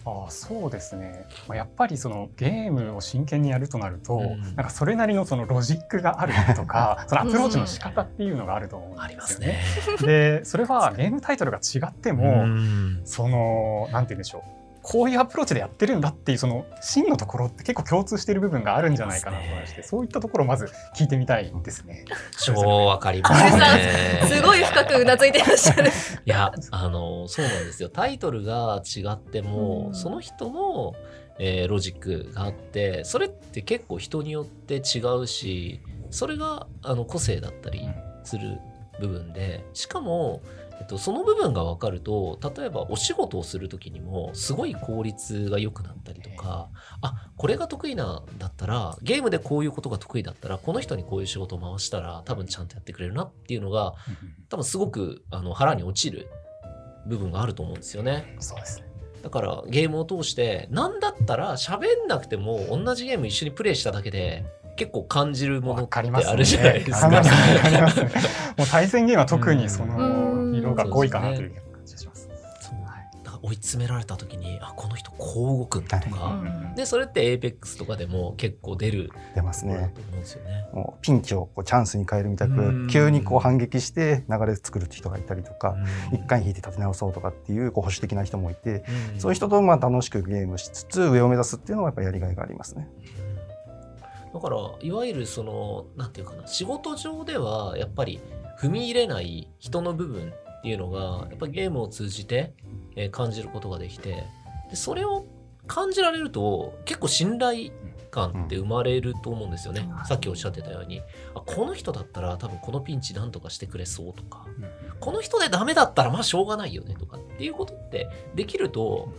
[0.06, 4.40] ああそうですね、まあ、やっぱりそのゲームを真剣にやるとなると、うん。
[4.42, 9.08] なんかそれなりのそのロジックがあるとか そのアプローチの仕方っていうのがあると思うん。
[9.08, 9.58] でますすね。
[10.00, 10.06] よ。
[10.06, 13.00] でそれはゲームタイトルが違っても、うん。
[13.04, 22.04] そのなんて言うんでしょうこういうアプローチでやってるんだっていうその真のところって結構共通している部分があるんじゃないかなと思いましてそういったところをまず聞いてみたいですね。
[22.44, 25.88] 超わかりますねすごい深くうなずいてらっしゃる。
[25.88, 27.88] いや、あの、そうなんですよ。
[27.88, 30.94] タイトルが違っても、うんその人の、
[31.38, 37.88] えーロジックがあって、それって結構人によって違うし、それがあの個性だったり
[38.22, 38.58] する
[39.00, 40.42] 部分で、しかも、
[40.80, 46.68] えっと、その部分が分かると例えばお仕事をする時にもすごい効率が良くなったりとか
[47.00, 53.94] あこれが得意なんだったらゲームでこういうことが得意だったらこの人にこういう仕事を回したら多分ちゃんとやってくれるなっていうのが
[54.48, 56.28] 多分すごくあの腹に落ちる
[57.06, 58.34] 部分があると思うんですよね。
[58.40, 58.86] そうですね。
[59.22, 64.44] だからゲームを通してなんだったら喋んなくても同じゲーム一緒にプレイしただけで
[64.76, 66.32] 結構感じるものわってかりますね。
[66.32, 67.08] あるじゃないですか。
[67.08, 68.10] わかす わかりますね
[68.58, 72.28] もう対戦ゲームは特にそうんの色が濃いかなという感じがします。
[72.60, 72.78] そう
[73.24, 79.74] だから追い詰められた時にあこの人こう動くんだとか、うんでそれって APEX とかでも結構出る出ますね。
[79.74, 80.68] ところだと思うんですよね。
[80.72, 85.76] もうピンチをこうチャンスに変えるみたうんく急にこう反撃して流れ作るって人がいたりとか
[86.12, 92.88] うん一回引いて立て直そうとかっていうこう保守的な人もいてうんそういう人とまあ楽しくゲームしつつ上を目指すっていうのはやっぱりやりがいがありますね。
[94.34, 98.20] だからいわゆるそのなんていうかな仕事上ではやっぱり
[98.60, 100.32] 踏み入れない人の部分
[100.64, 102.54] っていうのがやっぱゲームを通じて、
[102.96, 104.24] えー感じることができて
[104.70, 105.26] でそれを
[105.66, 107.70] 感じられると結構信頼
[108.10, 110.06] 感って生まれると思うんですよね、うん。
[110.06, 111.02] さっきおっしゃってたように。
[111.34, 114.46] あこの人だったら多分このピンチなんとかしてくれそうとか。
[115.00, 119.12] この人でダメだったらまあしょうがないよねとかっていうことってできると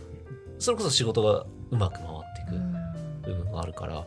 [0.58, 2.58] それこそ仕事がうまく回ってい
[3.24, 4.04] く部分があるから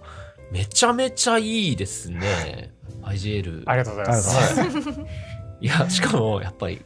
[0.51, 2.73] めちゃめちゃいいですね。
[3.03, 4.59] IGL ありがとうございます。
[4.59, 5.09] ありがとうございはい
[5.61, 6.81] いやしかもやっぱり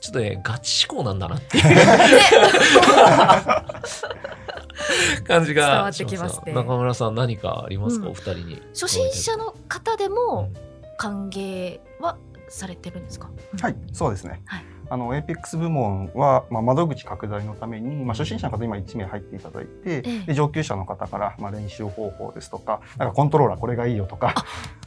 [0.00, 1.64] ちょっとねガチ思考なんだなっていう。
[5.26, 6.52] 感じが伝わってきますね。
[6.52, 8.12] し中村さん何かありますか、うん。
[8.12, 8.62] お二人に。
[8.74, 10.52] 初心者の方でうもん。
[10.98, 12.16] 歓迎は
[12.48, 13.30] されてるんですか？
[13.60, 14.42] はい、そうですね。
[14.44, 14.64] はい。
[14.90, 20.18] あの APEX 部門は、まあ、窓口拡大のために、まあ、初心者の方今1名入っていただいて、ええ。
[20.26, 24.34] で上級者の方から、まあ、練習方法ですとかなんかコントローラーこれがいいよとか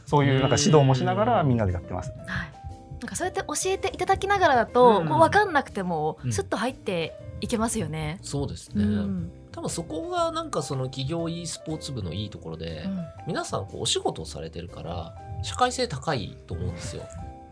[0.06, 2.12] そういうなんか指導もしながらみんなでやってます。
[2.26, 2.52] はい。
[3.00, 5.08] なんかそうやって教えていただきながらだと、うん。
[5.08, 6.32] こう分かんなくてもうん。
[6.32, 8.18] スッと入っていけますよね。
[8.22, 9.32] そうですね、うん。
[9.52, 13.06] 多分そこがなんかその企業 e スポーツ部のいいところで、うん。
[13.26, 17.02] 皆さんこうお仕事をされてるから社会性高いと思うんですよ。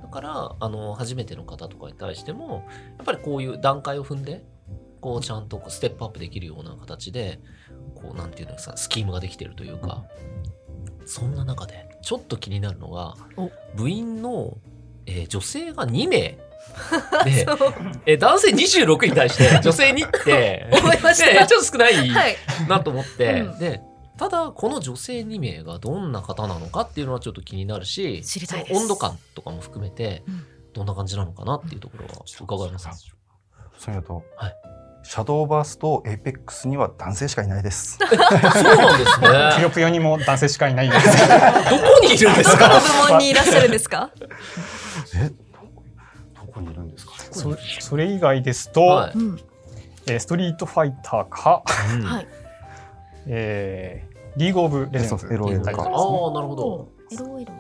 [0.02, 2.64] だからあの初めての方とかに対しても
[2.96, 4.44] やっぱりこういう段階を踏んで
[5.00, 7.40] こうちゃんとこうステップアップできるような形で
[7.94, 10.04] こうなんていうのかさスキームができてるというか
[11.06, 13.50] そんな中でちょっと気になるのがお。
[13.74, 14.56] 部員の、
[15.06, 16.38] えー女性が2名。
[17.24, 17.46] で
[18.06, 20.68] えー男性26に対して 女性2って。
[20.72, 21.26] 思いました。
[21.40, 22.36] ねちょっと少ないはい。
[22.68, 23.58] なと思って、うん。
[23.58, 23.80] で
[24.18, 28.68] ただこの女性2名がどんな方なのかっていうのはちょっと気になるし知りたいです。
[28.72, 30.46] その温度感とかも含めてうん。
[30.74, 33.14] どんな感じなのかなっていうところは伺います。
[33.78, 34.54] それだと、はい
[35.08, 37.96] シャドーバースと APEX には男性しかいないです。
[37.96, 39.62] そうなんですぷね。
[39.62, 41.06] よぷよにも男性しかいないんです。
[41.16, 42.80] どこにいるんですどこのか？
[43.06, 44.10] 部門にいらっしゃるんですか？
[45.14, 47.12] えどこにいるんですか？
[47.30, 49.40] そそれ以外ですと、はいうん。
[50.08, 51.62] えーストリートファイターか、
[51.94, 52.28] うんはい。
[53.28, 56.88] えーリーグオブレジェンズそうそう LOL かああなるほど。
[57.10, 57.52] いろいろ。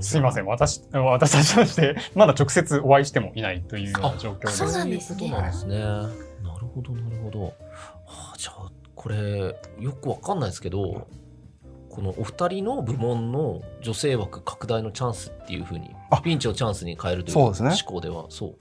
[0.00, 0.46] すいません。
[0.46, 4.58] 私私たちとしてまだ直接お会いしてもいないというような状況です。
[4.58, 5.30] そうなんですね。
[5.30, 5.78] なんですね。
[5.78, 6.08] な
[6.60, 7.44] るほどなるほど。
[7.44, 7.52] は
[8.06, 11.06] あ、じゃあこれよくわかんないですけど、
[11.90, 17.68] このお二人の部門の女性枠拡大のチャンスっていうふうにあピンチをチャンスに変えるというそうですね。
[17.70, 18.54] 思考ではそう。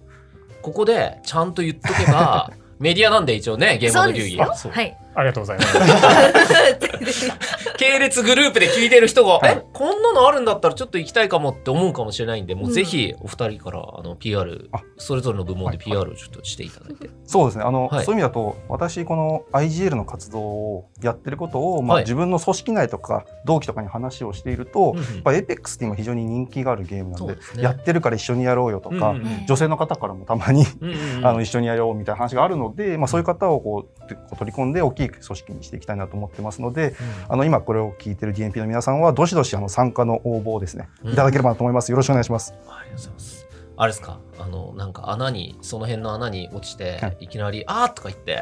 [0.61, 4.37] ここでちゃんと言っとけば メディアなんで一応ね現場の流儀。
[4.37, 4.97] はい。
[5.13, 7.27] ありがとうございます。
[7.81, 9.57] 系列グループで聞いてる人が、はい。
[9.57, 12.45] えこんなのあるんだったらちょっと行きたいかもって思うかもしれないん。
[12.45, 14.81] でもうぜひお二人からあの PR あ。
[14.97, 15.85] それぞれの部門ではい。
[15.85, 17.63] PR をちょっとしていただいて、 そうですね。
[17.63, 18.05] あの、はい。
[18.05, 22.03] そういう意味だと私この IGL の活動をやってることを、まあはい。
[22.03, 29.15] 自分の組織内とか同期とかに話をしていると、やっぱ APEX って今非常に人気があるゲームなんでやってるから一緒にやろうよとか、
[29.47, 30.65] 女性の方からもたまに
[31.23, 34.01] あの一緒にやろうみたいな話があるので、まあ、そういう方をこう
[34.37, 36.93] 取り込んで大きい組織にしていきたいなと思ってますので
[37.29, 41.89] あの今これを聞いてる DNP の皆さんはどしどしあの参加の応募をですねうんいただければなと思います。
[41.89, 42.53] よろしくお願いします。
[42.67, 43.47] ありがとうございます。
[43.77, 44.19] あれですか？
[44.39, 48.41] あの、なんか穴に、その辺の穴に落ちて、、はいきなり、あーとか言って、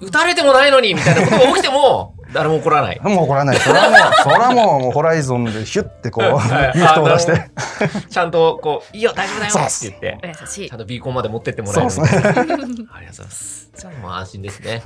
[0.00, 3.00] 撃たれてもないのにみたいなことが起きても、 誰も怒らない。
[3.02, 3.56] もう怒らない。
[3.56, 7.50] それはもう、 それはもうもうホライゾンでヒュッてこう、はいギフトを出して。
[8.08, 12.30] ちゃんと、こう、いいよ、大丈夫だよって言って、お優しいちゃんとビーコンまで持ってってもらえそうるですね。
[12.30, 13.70] ありがとうございます。
[13.76, 14.82] じゃあ、もう安心ですね。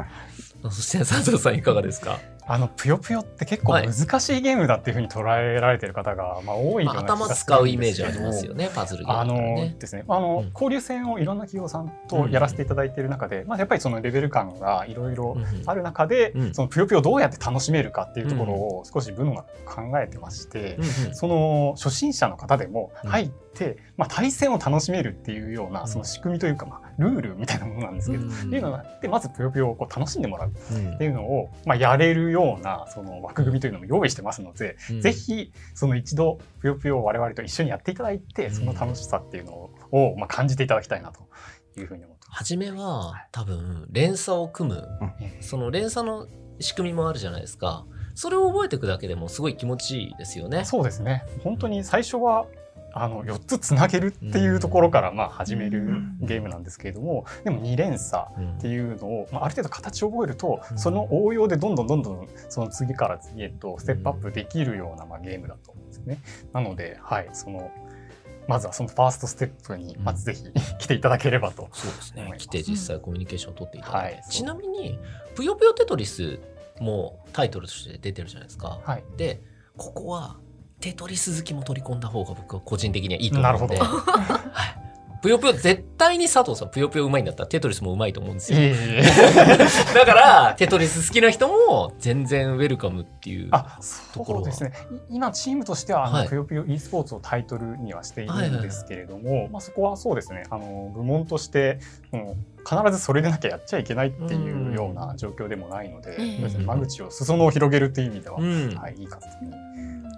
[0.64, 2.18] そして、佐藤さんいかがですか？
[2.48, 3.88] あのぷよぷよって結構はい。
[3.88, 9.78] 難しいゲームだっていうふうに捉えられてる方が、まあ、多いようまあ、な気頭がするん使うイメーですけどジありますよね、パズルゲームあの。
[9.78, 10.50] ですね、あの、うん。
[10.52, 16.54] 交流戦をいろんな企業さんとやらせていただいている中で、まあ、やっぱりそのレベル感がいろいろある中で、うん。
[16.54, 20.78] そのぷよぷよをどうやって楽しめるかっていうところを少し部のが考えてまして、
[21.12, 23.10] その初心者の方でもうん。
[23.10, 23.45] 入って、
[23.96, 28.30] まあ、対戦を楽しめるっていうようなその仕組みというか、まあ、ルールみたいなものなんですけど、うん。
[28.30, 30.52] っていうのがあってまずぷよぷよをこう楽しんでもらう。
[30.72, 30.94] うん。
[30.94, 35.00] っていうのを、まあ、やれるようなその枠組みというのも用意してますので、うん。
[35.00, 38.54] ぜひその一度ぷよぷよを我々と一緒にやっていただいて、うん。
[38.54, 39.52] その楽しさっていうの
[39.90, 41.20] を、まあ、感じていただきたいなと
[41.80, 42.38] いうふうに思ってます。
[42.38, 44.88] 初めは多分連鎖を組む。
[45.20, 46.26] ええその連鎖の
[46.60, 47.86] 仕組みもあるじゃないですか。
[48.14, 50.64] それを覚えていくだけでもすごい気持ちいいですよね。
[50.64, 51.22] そうですね。
[51.44, 52.46] 本当に最初は
[52.98, 58.52] あの4つつなげるっていうところからまあ始めるゲームなんですけれどもでも2連鎖うん。
[58.56, 60.78] っていうのを、まあ、ある程度形を覚えると、うん。
[60.78, 66.18] その応用でどんどんどんどんその次から次へとステップアップできるような、まあ、ゲームだと思うんですね。
[66.52, 67.70] なので、はい、その
[68.48, 70.44] まずはそのファーストステップにまずぜひ
[70.78, 71.68] 来ていただければと。
[71.72, 72.32] そうですね。
[72.38, 74.24] 来て実際コミュニケーションを取っていただいて、はい。
[74.28, 74.98] ちなみに
[75.34, 76.38] 「ぷよぷよテトリス」
[76.80, 79.04] もタイトルとして出てるじゃないですか、はい。
[79.16, 79.42] で
[79.76, 80.36] ここは
[80.80, 83.78] テトリス好きも取り込んだ方が僕は個人的にはいいと思うので。
[83.78, 84.86] なるはい、
[85.22, 88.58] ぷよぷよ絶対に佐藤さんぷよぷようまいんだったらテトリスもうまいと思うんですよ。
[89.94, 93.78] だからテトリス好きな人も全然ウェルカムっていうあ
[94.12, 94.72] ところですね。
[95.10, 100.44] い今チームとしてはぷよぷよ e スポーツをタイトルにはしているんですけれども、まあ、そこはそうですね。
[100.50, 101.80] あの部門として、
[102.12, 102.34] うん、
[102.68, 106.16] 必ずそれでなきゃやっちゃいけないっていうような状況でもないので、
[106.66, 108.74] 間口を裾野を広げるっていう意味では、うん。
[108.76, 109.65] はい、いい活動に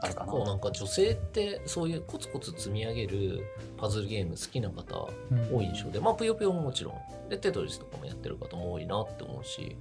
[0.03, 0.33] あるかな。
[0.33, 3.45] 結構なんか女性ってそういうコツコツ積み上げる
[3.77, 5.57] パズルゲーム好きな方うん。
[5.57, 6.95] 多い印象で、まあぷよぷよももちろん。
[7.29, 9.77] でテトリスとかもやってる方も多いなって思うし。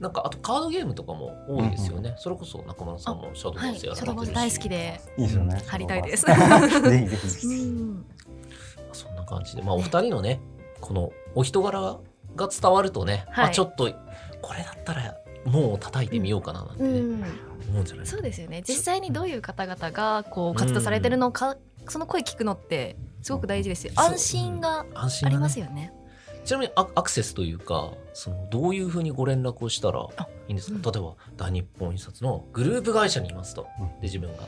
[0.00, 5.62] なんかあとカードゲームとかも多いですよね、それこそ中村さんもシャドウバはい、ースやシャドられてるし、ーバース大好きで、いいですよね。
[5.66, 6.26] 貼りたいです。
[6.28, 6.40] ぜひ
[7.08, 7.56] ぜひぜうひ。
[7.64, 8.04] ん、
[8.92, 9.62] そんな感じで。
[9.62, 10.40] まあお二人のね
[10.82, 11.96] このお人柄
[12.36, 13.44] が伝わるとね、はい。
[13.44, 13.90] まあ、ちょっと
[14.42, 17.24] これだったらもう叩いてみようかななんてね、うん、
[17.68, 18.06] 思うんじゃない？
[18.06, 18.62] そうですよね。
[18.66, 21.56] 実際にどういう方々がこう活動されてるのか、
[21.88, 23.92] その声聞くのってすごく大事ですよ。
[23.96, 25.92] 安心がありますよね。
[26.44, 30.28] ちなみにアアクセスというかそのどういうふうにご連絡をしたらあ。
[30.48, 30.82] いいんですか、うん。
[30.82, 33.86] 例えば大日本印刷のグループ会社にいますと、うん。
[33.86, 34.44] で自分が。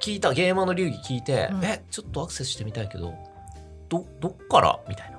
[0.00, 1.64] 聞いたゲーマーの流儀聞いて、うん。
[1.64, 3.14] えちょっとアクセスしてみたいけど
[3.88, 4.80] どどっから？
[4.86, 5.18] みたいな。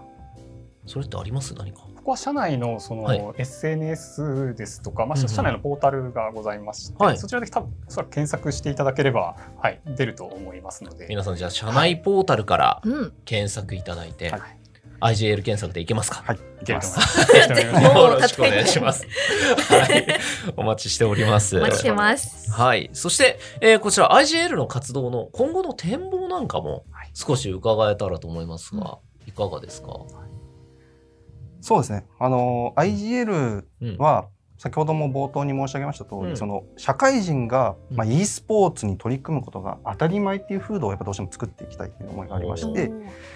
[0.85, 1.55] それってあります？
[1.55, 1.84] 何か？
[2.05, 3.23] ここは社内のその、はい。
[3.39, 5.27] SNS ですとか、まあ、うんうん。
[5.27, 7.17] 社内のポータルがございまして、はい。
[7.17, 11.07] そちらで多分おそらく検索していただければ、はい、出ると思いますので。
[11.09, 13.13] 皆さんじゃあ社内ポータルからうん。
[13.25, 14.41] 検索いただいて、はい。
[15.01, 16.35] IGL 検索でいけますか、はい。
[16.35, 17.83] いけると思います。
[17.83, 19.07] よろしくお願いします。
[19.73, 20.07] はい、
[20.57, 21.57] お待ちしております。
[21.57, 22.51] お待ちしてます。
[22.51, 22.91] はい。
[22.93, 27.09] そして、えーこちら IGL の活動の今後の展望なんかもはい。
[27.15, 29.89] 少し伺えたらと思いますが、いかがですか？
[31.65, 32.05] そうですね。
[32.19, 33.97] あの IGL うん。
[33.97, 34.27] は
[34.59, 42.91] 先ほども冒頭に申し上げました通り、うんその社会人が、まあ、うん e スポーツに取り組むことが当たり前っていう風土をやっぱどうしても作っていきたいっていう思いがありまして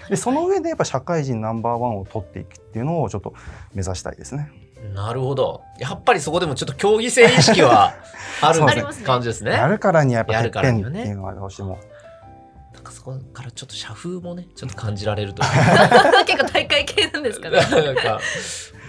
[0.08, 3.34] でその上でやっぱ社会人ナンバーワンを取っていくっていうのをちょっと
[3.74, 4.50] 目指したいですね。
[4.94, 5.62] なるほど。
[5.78, 7.94] やっぱりそこでもちょっと競技性意識は
[8.40, 9.50] あるね感じですね。
[9.50, 11.78] やるからにはやっぱやてっぺんっるからにはねていうのはどうしても。
[13.00, 15.42] そこからちょっと社風もねちょっと感じられると
[16.26, 17.56] 結構大会系なんですかね。
[17.64, 18.20] なんか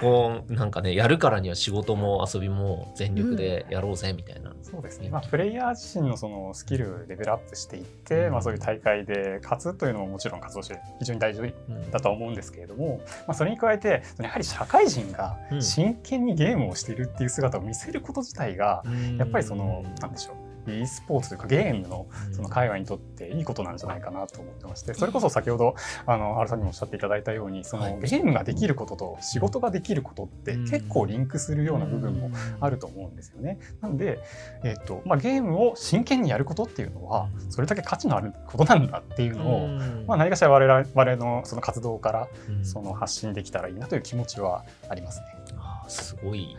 [0.01, 15.61] こうなんかねやるからには仕事も遊びも全力でやろうぜみたいな、そうですね、まあ、プレイヤー自身のそのスキルレベルアップしていって、まあ、そういう大会で勝つというのももちろん活動して非常に大事うんだとは思うんですけれども、まあ、それに加えてやはり社会人がうん。
[15.61, 18.83] 真剣にゲームをしているっていう姿を見せること自体が
[19.17, 27.93] やっぱりそのなんでしょう e スポーツというかゲームのその海外にとっていいことなんじゃないかなと思ってましてそれこそ先ほどあの原さんにもおっしゃっていただいたようにそはい。
[27.93, 33.59] のゲームができることと仕事ができることって結構リンクするような部分もあると思うんですよね。
[33.81, 34.19] なんで、
[34.63, 39.67] えっとまあ、ゲームを真剣にやることっていうのはそれだけ価値のあることなんだっていうのを、
[40.07, 42.27] まあ、何かしら我々我々のその活動から
[42.63, 45.25] その発信できたらいいなという気持ちはありますね。
[45.57, 46.55] あーすごい。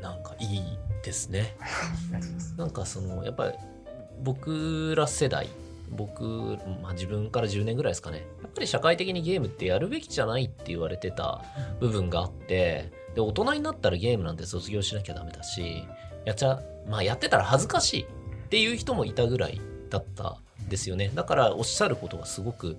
[0.00, 1.56] なんかいいですね。
[2.56, 3.54] なんかそのやっぱり
[4.22, 5.48] 僕ら世代
[5.90, 6.24] 僕、
[6.82, 8.26] まあ、自分から10年ぐらいですかね。
[8.42, 11.42] やっぱり社会的にゲームってやるべきじゃないって言われてた
[11.80, 15.84] 部分があってで大人になったらゲームなんて卒業しなきゃダメだし
[16.24, 21.10] やっちゃまあやってたら恥ずかしいっていう人もいたぐらいだったんですよね。
[21.14, 22.76] だからおっしゃることがすごく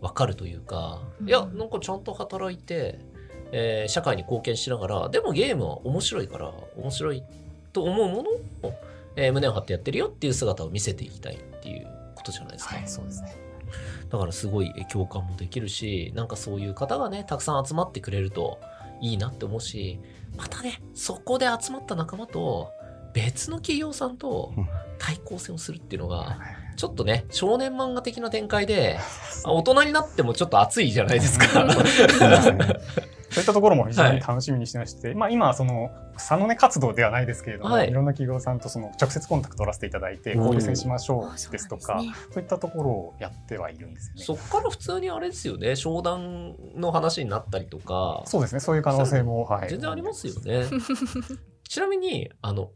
[0.00, 3.00] わかるというか、いやなんかちゃんと働いて、
[3.50, 7.24] えー社会に貢献しながらでもゲームは面白いから面白い
[7.72, 8.30] と思うもの
[8.68, 8.74] を、
[9.16, 13.36] えー胸を張ってやってるよっていう姿を見せていきたいっていうことじゃないですか、はい、そうですね。
[14.10, 18.58] だからすごいえ共感もできるしなんかそういう方がねたくさん集まってくれると
[19.02, 20.00] いいなって思うし
[20.36, 22.70] またねそこで集まった仲間と
[23.12, 24.68] 別の企業さんとうん。
[24.98, 26.38] 対抗戦をするっていうのが
[26.76, 28.98] ちょっとね少年漫画的な展開で
[29.44, 31.66] あ大人になってもちょっと熱いじゃないですか。
[33.30, 37.90] そういったところも非常に楽しみにしてまして、まあ今その佐野根活動ではないですけれども、はい。
[37.90, 40.38] い、ろんな企業さんとその直接コンタクトを取らせていただいてうん。
[40.38, 44.22] 交流戦しましょあうですとか、そうなんそういったところをやってはいるんですよね。
[44.24, 45.76] そっから普通にあれですよね。
[45.76, 48.22] 商談の話になったりとか。
[48.26, 50.64] そうですね、そういう可能性も、はい、全然ありますよね。
[51.68, 52.70] ちなみにあの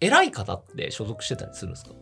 [0.00, 1.92] 偉い方って所属してたりするんですか？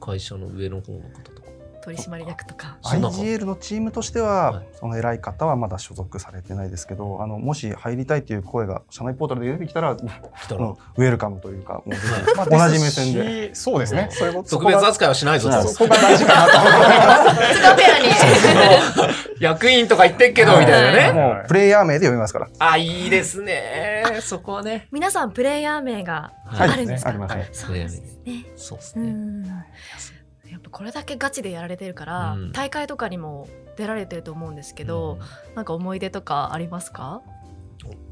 [0.00, 1.39] 会社の上の方の方とか。
[1.82, 2.76] 取締役とか。
[2.82, 10.00] IGL のチームとしては、はいその偉い方はまだ所属されてないですけどあのもし入りたいという声が社内ポータルで出てきたら来
[10.48, 11.96] たらあのウェルカムというかもうぜ
[12.36, 13.54] まあ同じ目線で。
[13.54, 15.68] そうですね、そういうこと特別扱いはしないぞと。
[15.68, 16.78] そこが大事かなと思いま
[19.12, 19.20] す。
[19.40, 21.14] 役員とか言ってっけどみたいなね。
[21.18, 22.48] もうプレイヤー名で読みますから。
[22.58, 24.04] あ、いいですね。
[24.20, 24.88] そこはね。
[24.92, 27.10] 皆さんプレイヤー名がはいあるんですか？
[27.10, 28.06] ありますねそうですね。
[28.56, 29.14] うそうですね。
[30.50, 30.52] ん。
[30.52, 32.52] やっぱこれだけガチでやられてるから、うん。
[32.52, 35.18] 大会とかにも出られてると思うんですけど、
[35.54, 37.22] なんか思い出とかありますか？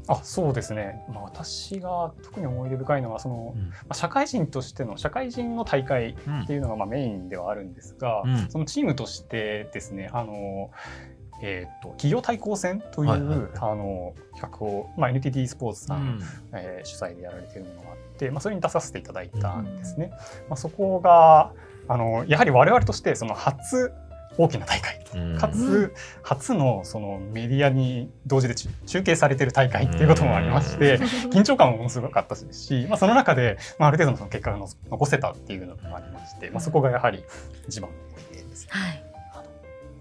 [0.07, 3.69] あそうですね、まあ、私が特に思い出深いのはその、うん。
[3.69, 6.41] まあ、社会人としての社会人の大会うん。
[6.41, 8.49] っていうのがまあメインではあるんですが、うん。
[8.49, 10.71] そのチームとしてですねあの、
[11.43, 16.19] えー、と企業対抗戦という、はいはいあの企画を、まあ、NTT スポーツさん、うん。
[16.53, 20.11] えー主催でやられているのがあって、まあ、それに出させていただいたんですね。
[20.49, 21.53] まあ、そこが
[21.89, 23.91] あのやはり我々としてその初
[24.37, 30.97] 大きな大会うんかつ初のそのメディアに同時で中中継されてる大会っていうこともありまして
[31.31, 37.23] 緊張感もものすごかったですし、まあ、その中で、まあ、ある程度のその結果がの残せたっていうのもありまして、まあ、そこがやはり
[37.67, 38.71] 一番の思い出ですね。
[38.71, 39.03] はい。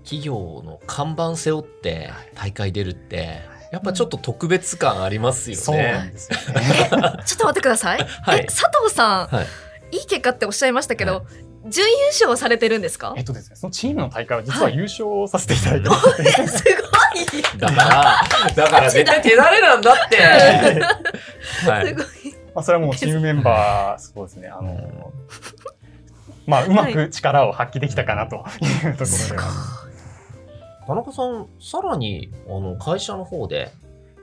[0.04, 5.62] 企業の看板背負って大会出るって、やっぱちょっと特別感ありますよね。
[5.62, 6.62] そうなんですよね。
[7.26, 7.98] ちょっと待ってください。
[8.24, 9.46] はいえ佐藤さん、はい。
[9.90, 11.22] いい結果っておっしゃいましたけど、は
[11.68, 13.14] 準優勝されてるんですか？
[13.16, 13.20] え？
[13.20, 17.58] っとですね、そのチームの大会は実は優勝させていただいてまして、えすごい。
[17.58, 18.16] だから、
[18.54, 20.16] だから絶対手だれなんだって。
[21.68, 21.86] はい。
[21.88, 22.06] すごい。
[22.54, 25.12] まあ、それはもうチームメンバー、そうですね、あの、
[26.46, 29.42] まあ、うまく力を発揮できたかなというところでは。
[30.86, 33.70] 田中さん、さらにあの会社の方で、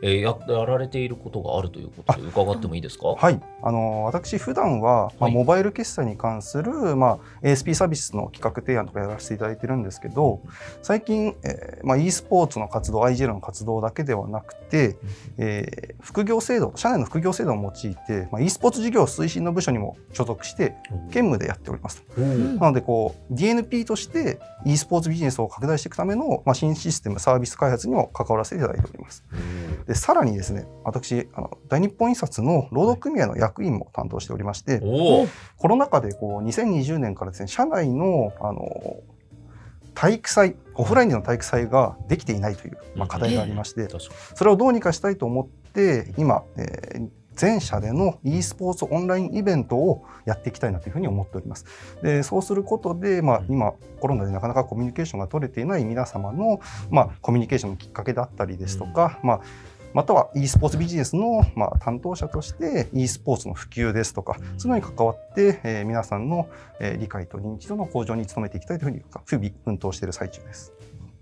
[0.02, 3.08] えーややられていることがあるということで伺ってもいいですか？
[3.16, 5.34] はい、あの私普段は、まあ、はい。
[5.34, 10.42] モバイル決済に関する、まあ、ASP サービスの企画提案とかやらせていただいてるんですけど
[10.82, 14.98] 最近、えーまあ、e スポーツの活動 IGL の活動だけではなくて、
[15.38, 20.76] えー副業制度社内の副業制度を用いて、まあ、e スポーツ事業推進の部署にも所属して
[21.12, 22.04] 兼務でやっております。
[22.16, 22.58] うん。
[22.58, 29.24] なのでこう DNP として e スポーツビジネスを拡大していくための、まあ、新システムサービス開発にも関わらせていただいております。
[29.88, 35.28] でさらにですね私あの大日本印刷の労働組合の役員も担当しておりましておお。
[35.58, 39.02] コロナ禍でこう2020年からですね社内のあの
[39.94, 43.88] 体育祭オフラインでの体育祭ができていないという、まあ、課題がありまして
[44.36, 51.66] それをどうにかしたいと思って今、えー全社での e スポーツオンラインイベントをやっていきたいなというふうに思っております。
[52.02, 56.60] でそうすることで、まあ、今コロナでなかなかコミュニケーションが取れていない皆様の、
[56.90, 59.42] まあ、コミュニケーションのきっかけだったりですとか、まあ
[59.96, 66.50] または e スポーツビジネスの、まあ、担当者として e スポーツの普及ですとか、そういうのに関わって、えー皆さんの、
[66.82, 70.74] えー理解と認知度の向上に努めていきたいというふうに日々奮闘している最中です。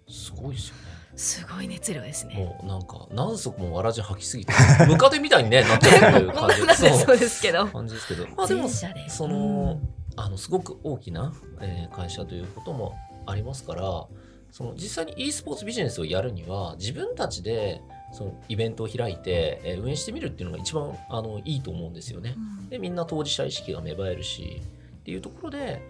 [0.09, 0.81] すごいですよね
[1.15, 2.33] すごい熱量ですね。
[2.35, 4.51] もうなんか何足もわらじ吐きすぎて
[4.89, 7.67] ムカデみたいに、ね、なっちゃってる感じ なんでそうですけど。
[7.67, 9.79] 感じですけど、まあ、でもその,、
[10.15, 12.95] あのすごく大きな、えー会社ということも
[13.27, 14.07] ありますから
[14.49, 17.81] その実際に e スポーツビジネスをやるには自分たちで
[18.13, 22.35] そのイベントを開いて、えー運営してみるっていうのが一番あのいいと思うんですよね。
[22.69, 24.61] でみんな当事者意識が芽生えるし
[24.97, 25.81] っていうところで、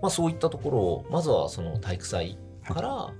[0.00, 3.12] まあ、そういったところをまずはその体育祭から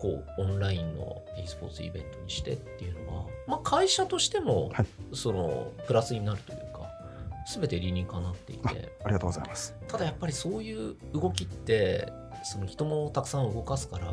[0.00, 6.90] こうオンラインの e スポーツイベントにしてっていうのは、まあ、会社としてもはいそのプラスになるというか
[7.52, 9.74] 全て理にかなっていてありがとうございます。
[9.88, 14.12] ただやっぱりそういう動きってその人もたくさん動かすから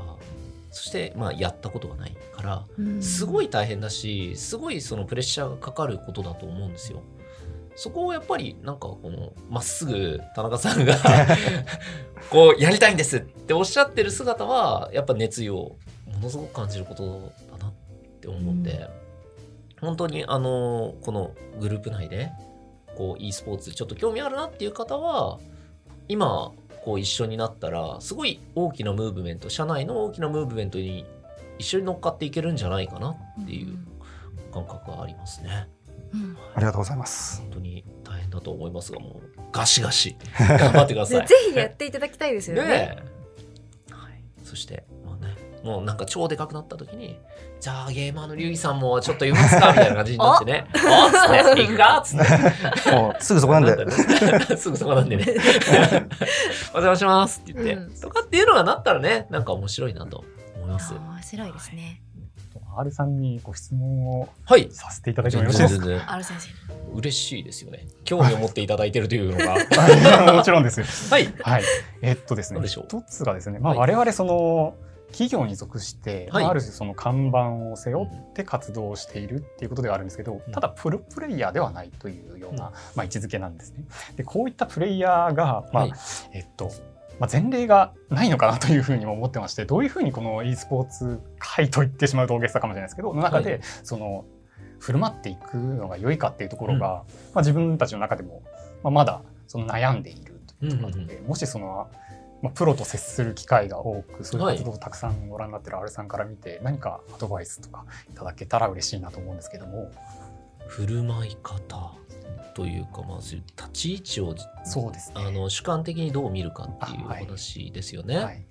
[0.72, 2.65] そしてまあやったことがないから
[3.01, 3.41] すごい。
[3.41, 7.01] い大変だしすごいそのプレッシャーがかかることだと思うんですよ。
[7.76, 10.97] そこをやっぱりなんかこのまっすぐ田中さんが
[12.30, 17.74] こうやりたいんですっておっしゃってる姿はやっぱ熱意をものすごく感じることだなっ
[18.19, 18.89] て思うんで、
[19.80, 22.32] 本当にあのこのグループ内で
[22.97, 25.39] こう e スポーツちょっと興味あるなっていう方は
[26.09, 26.51] 今
[26.84, 31.05] こう一緒になったらすごい大きなムーブメント社内の大きなムーブメントに
[31.59, 33.11] 一緒に乗っかっていけるんじゃないかな
[33.41, 33.77] っていう
[34.51, 35.67] 感覚がありますね。
[36.13, 37.41] うんありがとうございます。
[37.41, 41.27] 本当に大変だと思いますがもうガシガシ 頑張ってください。
[41.27, 42.67] ぜぜひやっていただきたいですよね。
[42.67, 42.97] ね
[43.89, 44.84] えはい、そして
[45.64, 47.20] もうなんか超でかくなった時に
[47.59, 52.91] じゃあゲーマーのリュウイさんもちょっといますかみたいな感じになってね「おっ!」つって「行くか?」っつって。
[52.91, 53.91] もうすぐそこなんで。
[54.57, 55.26] すぐそこなんでね。
[56.74, 57.93] お邪魔しますって言って、うん。
[57.99, 60.24] とかっていうのがなったらねなんか面白いなと
[60.55, 60.93] 思います。
[60.93, 62.01] 面白いですね。
[62.78, 64.70] R さんにご質問をはい。
[64.72, 65.86] させていただいてもよろしいですか？
[65.86, 66.49] 全然ある先生。
[66.97, 67.86] 嬉しいですよね。
[68.05, 69.51] 興味を持っていただいてるというのが。
[69.53, 69.59] は
[70.34, 70.86] いもちろんですよ。
[71.12, 71.34] はい。
[71.41, 71.64] はい。
[72.01, 72.86] えっとですね、何でしょう？
[72.88, 73.91] 一つがですね、まあ、はい。
[73.91, 74.74] 我々その
[75.12, 76.43] 企業に属して、はい。
[76.43, 80.51] まあある種その看板を背負って活動しているっていうことではあるんですけど、うん。
[80.51, 83.86] ただプロプレイヤーではないというような、まあ、位置づけなんですね。
[84.16, 85.93] でこういったプレイヤーが、まあはい。
[86.34, 86.72] えっと
[87.20, 93.62] まあ、前例がないのかなというふうにも思ってましてどういうふうにこの e スポーツ界と言ってしまうと大げさかもしれないですけどの中で、はい。
[93.84, 94.26] その
[94.80, 97.03] 振る舞っていくのが良いかっていうところが、ま
[97.36, 98.41] あ、自分たちの中でも、
[98.84, 101.88] まあ、まだその悩んでいるというところなので、もしその、
[102.42, 109.92] まあ、プロと接する機会が多くそういう活動をたくさんご覧になってる R さんから見て、何かアドバイスとかいただけたら嬉しいなと思うんですけども
[110.68, 111.94] 振る舞い方
[112.54, 114.36] というかまず立ち位置を
[114.66, 115.16] そうですね。
[115.18, 118.18] あの主観的にどう見るかっていう話ですよね。
[118.18, 118.46] はい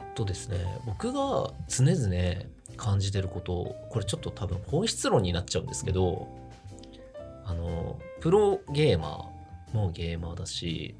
[0.00, 2.44] えっとですね僕が常々
[2.76, 6.28] 感じてることこれちょっと多分本質論になっちゃうんですけど
[7.44, 10.96] あのプロゲーマーもゲーマーだし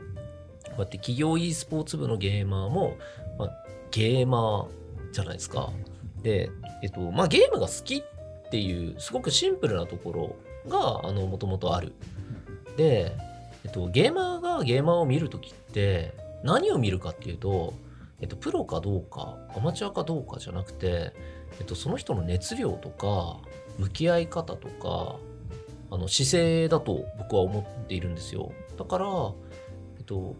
[0.71, 2.97] こうやって企業 e スポーツ部のゲーマーも、
[3.39, 3.51] まあ、
[3.91, 4.68] ゲーマー
[5.12, 5.71] じゃないですか。
[6.23, 6.51] で、
[6.83, 8.03] えっとまあ、ゲームが好きっ
[8.51, 11.93] ていうすごくシンプルなところがあのもともとある。
[12.77, 13.12] で、
[13.64, 17.75] えっと、ゲーマーがゲーマーを見るときって何を見るかっていうと、
[18.21, 21.12] えっと、プロかどうかアマチュアかどうかじゃなくて、
[21.59, 23.39] えっと、その人の熱量とか
[23.79, 25.16] 向き合い方とか
[25.91, 29.07] あの姿勢だと僕は思っているんですよだから、
[29.99, 30.37] えっと、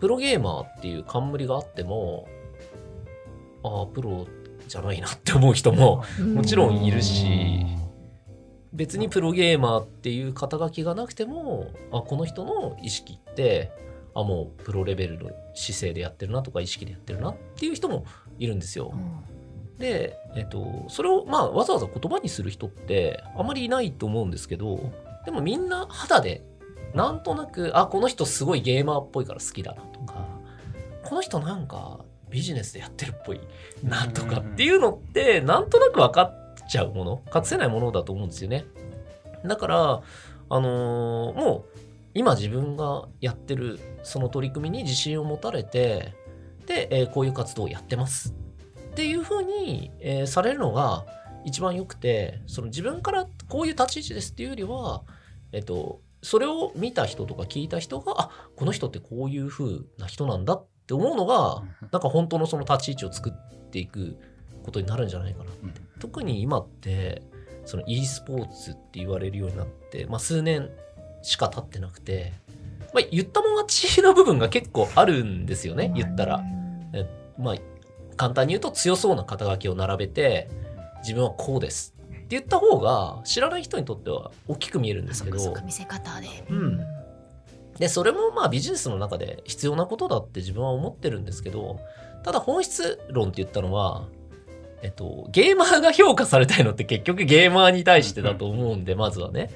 [0.00, 2.28] プロゲーマーっていう冠があっても
[3.62, 4.26] ああプロ
[4.66, 7.66] じゃないなって思う人ももちろんいるし
[8.72, 13.72] 別にプロゲーマーっていう肩書きがなくてもあこの人の意識って
[14.14, 18.04] あもうプロレベルの姿勢でやってるなとか意識でやってるなっていう人も
[18.38, 18.92] いるんですよ。
[19.78, 24.92] で、えっと、それをまあわざわざ言葉にする人ってあまりいないと思うんですけど
[25.24, 26.42] でもみんな肌で
[26.94, 30.26] なんとなくあこの人すごいゲーマーっぽいから好きだなとか
[31.04, 33.40] この人なんかビジネスでやってるっぽい
[33.82, 38.66] なとかっていうのってなんとなく分かっちゃうもの隠せないものだと思うんですよね。
[39.44, 40.02] だから
[40.50, 41.78] あのーもう
[42.14, 46.14] 今自分がやってるその取り組みに自信を持たれて
[46.66, 48.34] で、えーこういう活動をやってます。
[48.90, 51.06] っていうふうに、えーされるのが
[51.44, 55.02] 一番よくてその自分からこういう立ち位置ですっていうよりは、
[55.52, 61.62] えっと、それを見た人とか聞いた人があこの人ってこういうふうな人なんだって思うのが
[61.92, 64.16] なんか本当のその立ち位置を作っていく
[64.64, 65.80] ことになるんじゃないかなって。
[66.00, 67.22] 特に今って
[67.64, 70.70] その e スポーツって言われるようになって、まあ、数年
[71.22, 72.32] しか経ってなくて、
[72.94, 76.42] まあ、言ったもん勝ちの部分が結構あるんですよね言ったら。
[76.94, 77.06] え
[77.38, 77.54] まあ
[78.16, 80.50] 簡単に言うと強そうな肩書きを並べて
[81.02, 81.94] 自分はこうです
[82.30, 85.36] 言った方が知らない人にとっては大きく見えるんですけど。
[85.64, 86.28] 見せ方で。
[86.50, 86.80] うん。
[87.78, 91.78] でそれもまあビジネスの中で必要なことだって自分は思ってるんですけど
[92.24, 94.08] ただ本質論って言ったのは、
[94.82, 99.50] えっと、ゲーマーが評価されたいのって結局ゲーマーに対してだと思うんでまずはね。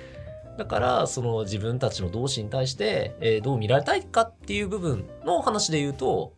[0.59, 6.35] だからその自分たちの同志に対して、えーどう見られたいかっていう部分の話で言うと、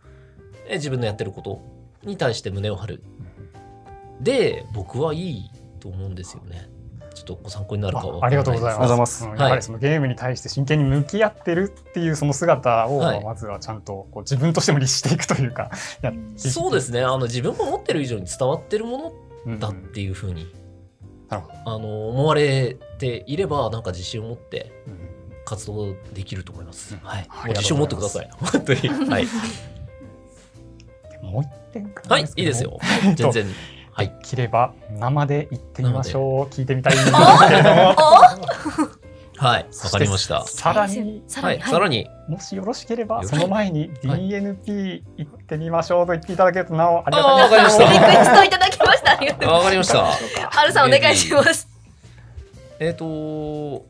[0.66, 1.60] えー自分のやってること
[2.04, 3.02] に対して胸を張る。
[4.20, 5.50] で僕はいい
[5.84, 6.70] と思うんですよね。
[7.14, 8.96] ちょっとご参考になるかはあありがとうございま。
[8.96, 9.24] ますす。
[9.26, 13.22] うんやはりそのゲームに対して真剣に向き合ってるっていうその姿を、はい。
[13.22, 15.70] まずはちゃんとこう自分としても律していくというか、
[16.00, 17.02] やっていくそうですね。
[17.02, 19.12] あの自分が持ってる以上に伝わってるもの
[19.46, 20.52] うんだっていうふうに、
[21.28, 25.10] なるほあの思われていればなんか自信を持ってうん。
[25.44, 26.94] 活動できると思います。
[26.94, 27.00] うん。
[27.00, 28.30] はい、あもう自信を持ってください。
[28.40, 28.88] 本当に。
[29.10, 29.26] はい、
[31.22, 32.78] もう一点かはい、いいですよ。
[33.14, 33.46] 全然。
[33.96, 34.12] はい。
[34.24, 36.52] 切れば生で行ってみましょう。
[36.52, 37.12] 聞いてみたいんです
[37.48, 37.94] けれども。
[39.36, 40.44] はい、わかりました。
[40.46, 49.12] さらに、はい、さらに、さらに、もしよろしければ、その前にはい DNP 行ってみましょうと言っていただけるとなおありがたいあーわかりましたリクエストいただきました。
[49.12, 50.60] ありがとうわかりました。
[50.60, 51.68] アルさんお願いします。
[52.80, 53.86] えっ、と、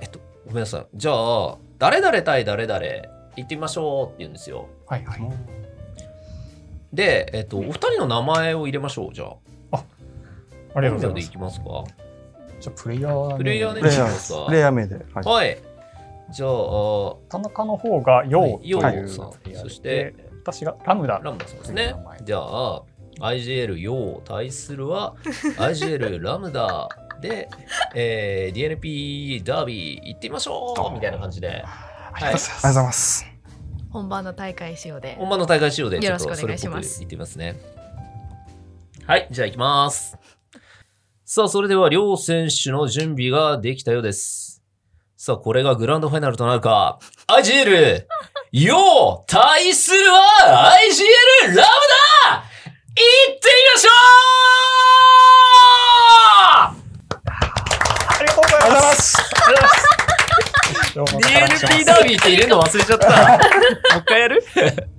[0.00, 0.86] えっと、ごめんなさい。
[0.94, 2.80] じゃあ、誰々対誰々
[3.36, 4.68] 行ってみましょうって言うんですよ。
[4.86, 5.57] はいはい。
[6.92, 9.14] で、えっと、お二人の名前を入れましょう。
[9.14, 9.26] じゃ
[9.72, 9.84] あ、
[10.74, 11.30] ありがとうござい本名でいます。
[11.30, 11.84] きますか？
[12.60, 14.94] じゃあプレイヤー、プレイヤーねプレイヤーそうそうプレイヤー名で。
[14.96, 15.58] はいはい。
[16.30, 19.12] じゃあ、田中の方がヨウというはいプヨウ
[19.44, 21.20] レイヤーでそして私がラムダ。
[21.22, 21.94] ラムダさんですね。
[22.24, 22.82] じゃあ、
[23.20, 25.14] IGL ヨウ対するは
[25.58, 26.88] IGL ラムダ
[27.20, 27.48] で、
[27.94, 32.50] えー、DNP ダービー行ってみましょうみたいな感じで、ありがとうございます。
[32.50, 33.27] ありがとうございます。
[33.90, 35.16] 本番の大会仕様で。
[35.18, 37.56] 本番の大会仕様でちょっとよろしくお願いそれっぽくします行ってみますね。
[39.06, 40.16] はい、じゃあ行きます。
[41.24, 44.62] さあ、それでは両選手の準備ができたようです。
[45.16, 46.98] さあ、これがグランドファイナルとなるか。
[47.26, 48.04] IGL!
[48.52, 51.64] よう対するは IGL ラムダ
[52.34, 53.90] 行ってみましょ
[58.10, 59.18] ありがとうございます。
[59.18, 59.77] ありがとうございます。
[61.04, 63.08] !DNP ダービーって入れるの忘れちゃった。
[63.10, 64.42] もう一回やる？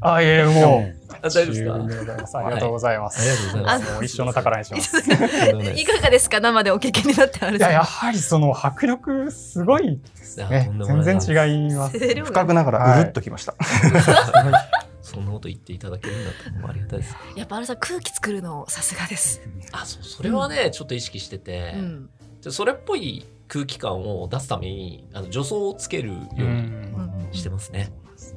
[0.02, 1.00] あ、いえ、もう。
[1.12, 1.74] あ大丈夫ですか？
[1.74, 2.38] 十分でございます。
[2.38, 3.20] ありがとうございます。
[3.20, 4.98] ありがとうございますもう一生の宝にします。
[5.00, 6.40] いかがですか？
[6.40, 10.72] 生でお聞きになってあるいや、やはりその迫力すごいですね
[11.04, 11.98] 全然違います。
[12.00, 13.56] 深くながらうるっときました。
[15.02, 17.16] そんなこと言っていただけるんだったらありがたいです。
[17.36, 19.42] やっぱあれさん空気作るのさすがです。
[19.72, 22.10] あ、そう、それはね、ちょっと意識してて、うん。
[22.42, 27.92] じゃあそれっぽい空気感を出すために、あの助走をつけるよううにんしてますね。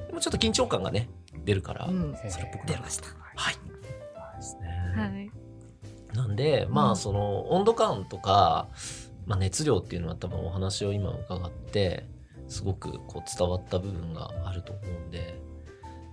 [0.08, 1.08] でもちょっと緊張感がね、
[1.44, 2.16] 出るから、うん。
[2.28, 3.06] それっぽく出ました。
[3.36, 3.54] はい。
[4.36, 4.68] ですね。
[4.96, 5.30] はい。
[6.14, 8.68] なんで、まあ、うんその温度感とか、
[9.26, 12.06] まあ、熱量っていうのは多分お話を今伺って、
[12.48, 15.40] すごくこう伝わった部分があると思うんで、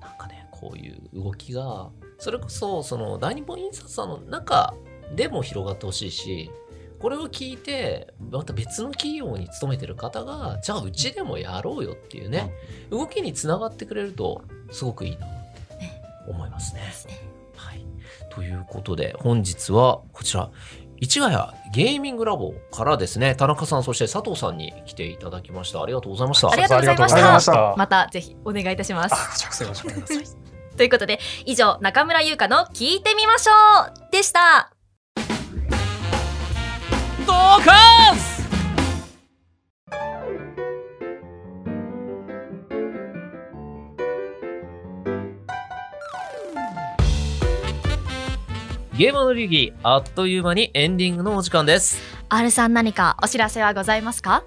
[0.01, 4.73] なんかね、こういう動きが、それこそ、その大日本印刷さんの中
[5.15, 6.51] でも広がってほしいし、
[6.99, 12.51] これを聞いて、また別の企業に勤めてる方が、じゃあうちでもやろうよっていうね、
[12.89, 14.41] 動きにつながってくれると、
[14.71, 15.55] すごくいいなって
[16.27, 16.81] 思いますね。
[17.55, 17.85] はい。
[18.29, 20.49] ということで、本日はこちら、
[21.01, 21.37] 市ヶ谷
[21.73, 25.81] ゲーミングラボからですね、田中さん、そして佐藤さんに来ていただきました。
[25.81, 26.51] ありがとうございました。
[26.51, 27.75] ありがとうございましありがとうございましたた。
[27.77, 29.47] またぜひお願いいたします。
[30.77, 33.51] ということで、以上、中村優香の聞いてみましょ
[34.07, 34.78] うでした。
[37.29, 38.41] ドカンス
[48.97, 52.01] ゲームの流儀、あっという間にエンディングのお時間です。
[52.29, 54.43] R さん何かお知らせはございますか？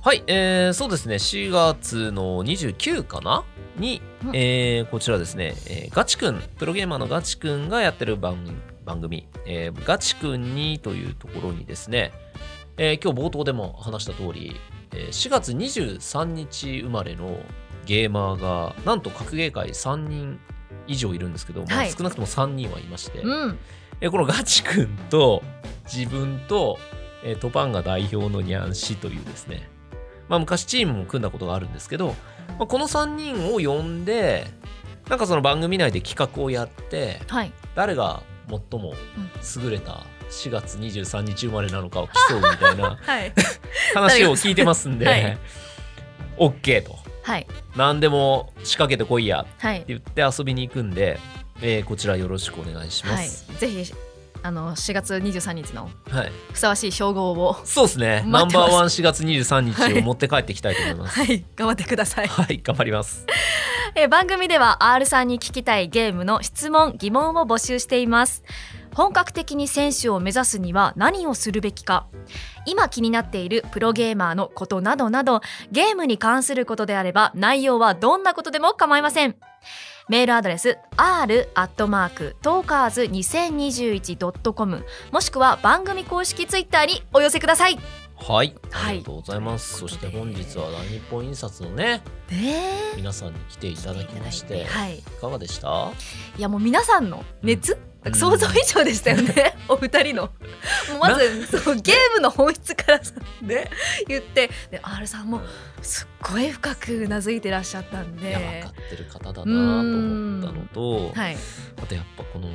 [0.00, 3.44] はい、えー、そうですね、4月の29かな？
[3.76, 4.34] に、うん。
[4.34, 8.42] えーこちらですね、えーガチくん、プロゲーマーのガチくんがやってる番
[8.88, 12.10] 番組、えーガチくんにというところにですね、
[12.78, 14.56] えー今日冒頭でも話した通り、
[14.92, 17.38] えー4月23日生まれの
[17.84, 20.40] ゲーマーが、なんと格ゲー界3人
[20.86, 23.20] 以上いるんですけど、まあはい少なくとも3人はいまして、
[24.10, 25.42] このガチくんと
[25.84, 26.78] 自分と、
[27.22, 29.68] えートパンが代表のニャンシというですね、
[30.30, 32.14] まあ、昔チームも組んだことがあるんですけど、
[32.58, 34.46] まあ、この3人を呼んで
[35.10, 37.52] なんかその番組内で企画をやってはい。
[37.74, 38.94] 誰が最も
[39.64, 43.32] 優れた4月23日生まれなのかを競うみたいな はい。
[43.94, 45.38] 話を聞いてますんで、はい。
[46.38, 46.98] OK と。
[47.22, 47.46] はい。
[47.76, 49.84] 何でも仕掛けてこいやってはい。
[49.86, 51.18] 言って遊びに行くんで、
[51.60, 53.26] えーこちらよろしくお願いしまはい。
[53.26, 53.46] す。
[53.58, 53.92] ぜひ
[54.42, 58.22] あの4月23日のはい、ふさわしい称号をそうですね。
[58.26, 61.18] ナンバーワン4月23日を持って帰っていきたいと思います。
[61.18, 61.44] はい。
[61.56, 62.28] 頑張ってください。
[62.28, 63.26] はい、頑張ります。
[64.00, 68.44] え番組では R さんに聞きたいゲームの質問疑問を募集しています。
[68.94, 72.06] 本格的に選手を目指すには何をするべきか。
[72.64, 75.40] 今気になっているプロゲーマーのことなどなど
[75.72, 79.34] ゲームに関することであれば内容はどんなことでも構いません。
[80.08, 87.78] メールアドレス r アットマークトーカーズ 2021.com もしくは番組公式ツイッターにお寄せください。
[88.20, 88.88] はい、はい。
[88.88, 89.78] ありがとうございます。
[89.78, 92.62] そして本日は大日本印刷のねね。
[92.96, 94.98] 皆さんに来ていただきまして、はい。
[94.98, 95.92] いかがでした？
[96.36, 98.14] いやもう皆さんの熱、うん。
[98.14, 100.22] 想像以上でしたよね、 お二人の。
[100.24, 100.30] も
[100.96, 103.70] うまずそうゲームの本質からさね、
[104.06, 104.50] 言って。
[104.70, 105.40] で R さんも
[105.80, 111.36] すっごい深くうなずいてらっしゃったんいやで分かってる方だなと思ったのと、はい。
[111.82, 112.48] あとやっぱこの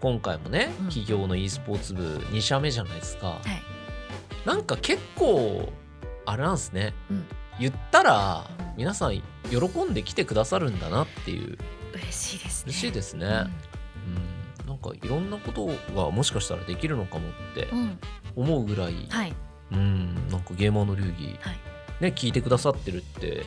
[0.00, 0.86] 今回もね、うん。
[0.86, 3.28] 企業の e スポーツ部2社目じゃないですか。
[3.28, 3.73] はい
[4.44, 5.72] なんか結構
[6.26, 7.26] あれなんですね、うん。
[7.58, 11.58] 言ったら皆さん喜んで来てくださるんだなっていう。
[11.94, 12.70] 嬉しいですね。
[12.70, 13.32] 嬉しいですね、うん。
[13.32, 13.48] うん
[14.66, 17.98] なんかいろんなことがもしかしたらできるのかもってうん。
[18.36, 19.34] 思うぐらい、はい。
[19.72, 20.14] うん。
[20.30, 21.58] なんかゲーマーの流儀、はい。
[22.00, 23.46] ね聞いてくださってるって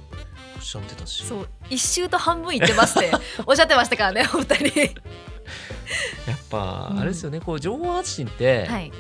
[0.56, 1.26] おっしゃってたし。
[1.26, 1.50] そう。
[1.70, 3.12] 一周と半分言ってますって
[3.46, 7.00] おっしゃってましたからねお二人やっぱうん。
[7.00, 8.92] あれですよね、こう情報発信って、はい。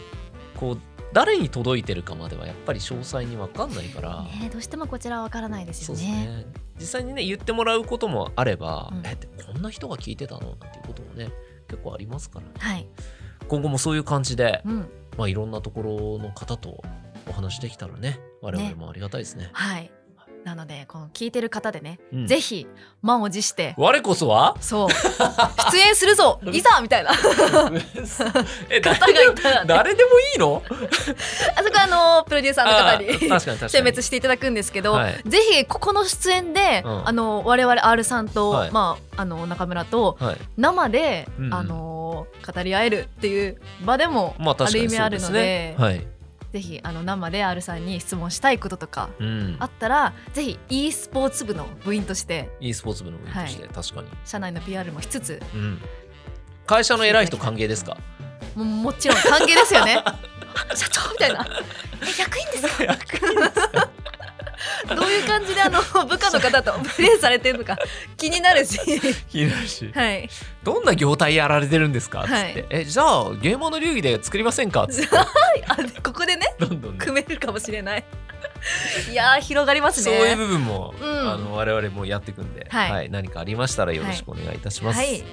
[0.60, 0.80] こう
[1.14, 6.03] 誰に届いてるかまではやっぱり詳細に分かんないから、ねどうしてもこちらはわからないですよね。
[6.03, 6.45] ね。
[6.80, 9.05] 実際にね言ってもらうこともあれば、うん。
[9.05, 11.32] えってこんな人が聞いてたのなんていうこともね
[11.68, 12.45] 結構ありますから。
[12.58, 12.88] はい。
[13.47, 14.89] 今後もそういう感じで、うん。
[15.18, 16.84] まあ、いろんなところの方と
[17.28, 19.49] お話できたらね我々もありがたいですね。
[19.53, 19.91] はい
[20.48, 22.28] なのでこの聞いてる方でね、うん。
[22.28, 22.66] ぜひ
[23.02, 24.56] 満を持して我こそは？
[24.62, 24.88] そう。
[25.72, 26.39] 出演するぞ。
[26.54, 27.12] いざみたいな。
[28.70, 30.64] え方がいたら、ね、誰でもいいの？
[31.58, 31.88] あそこはあ
[32.20, 35.22] のプロデューサーの方あーに選別していただくんですけど、はい。
[35.26, 37.08] ぜひここの出演で、うん。
[37.10, 38.72] あの我々 R さんと、はい。
[38.72, 40.38] まああの中村とはい。
[40.56, 41.54] 生で、うんうん。
[41.54, 45.76] あの語り合えるっていう場でもまある意味あるのでね。
[45.78, 46.08] はい。
[46.54, 49.66] ぜひあの生で R さんに質問したいこととかうんあ。
[49.66, 54.08] ったらぜひ e スポーツ部の部員として e スポーツ部の部員として、確かに。
[54.26, 55.82] 社内の PR もしつつうん。
[56.66, 57.98] 会社の偉い人歓迎ですか？
[58.56, 60.04] ももちろん歓迎ですよね
[60.76, 61.45] 社長みたいな
[62.02, 63.89] え役員ですか？
[64.89, 67.78] どういう感じであの 部下の方とプレーされてるのか
[68.18, 68.80] 気になるし。
[69.30, 69.91] 気になるし。
[69.93, 70.30] はい。
[70.64, 72.24] どんな業態やられてるんですか？
[72.24, 72.66] つって、はい。
[72.70, 74.88] え、じゃあ、ゲーマーの流儀で作りませんか？
[74.89, 76.97] つって、 あここでねどんどんね。
[76.99, 78.03] 組めるかもしれない。
[79.12, 80.18] いやー広がりますね。
[80.18, 81.32] そういう部分も、うん。
[81.32, 83.10] あの我々もやっていくんで、はい。
[83.10, 84.97] 何かありましたらよろしくお願いいたします。
[84.97, 85.24] はい。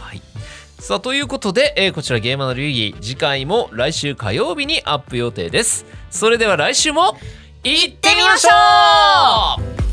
[0.00, 0.22] はい。
[0.78, 5.86] さあということで、えーこちらゲーマーの流儀次回も来週火曜日にアップ予定です。
[6.10, 7.18] それでは来週も
[7.64, 9.85] 行ってみましょう。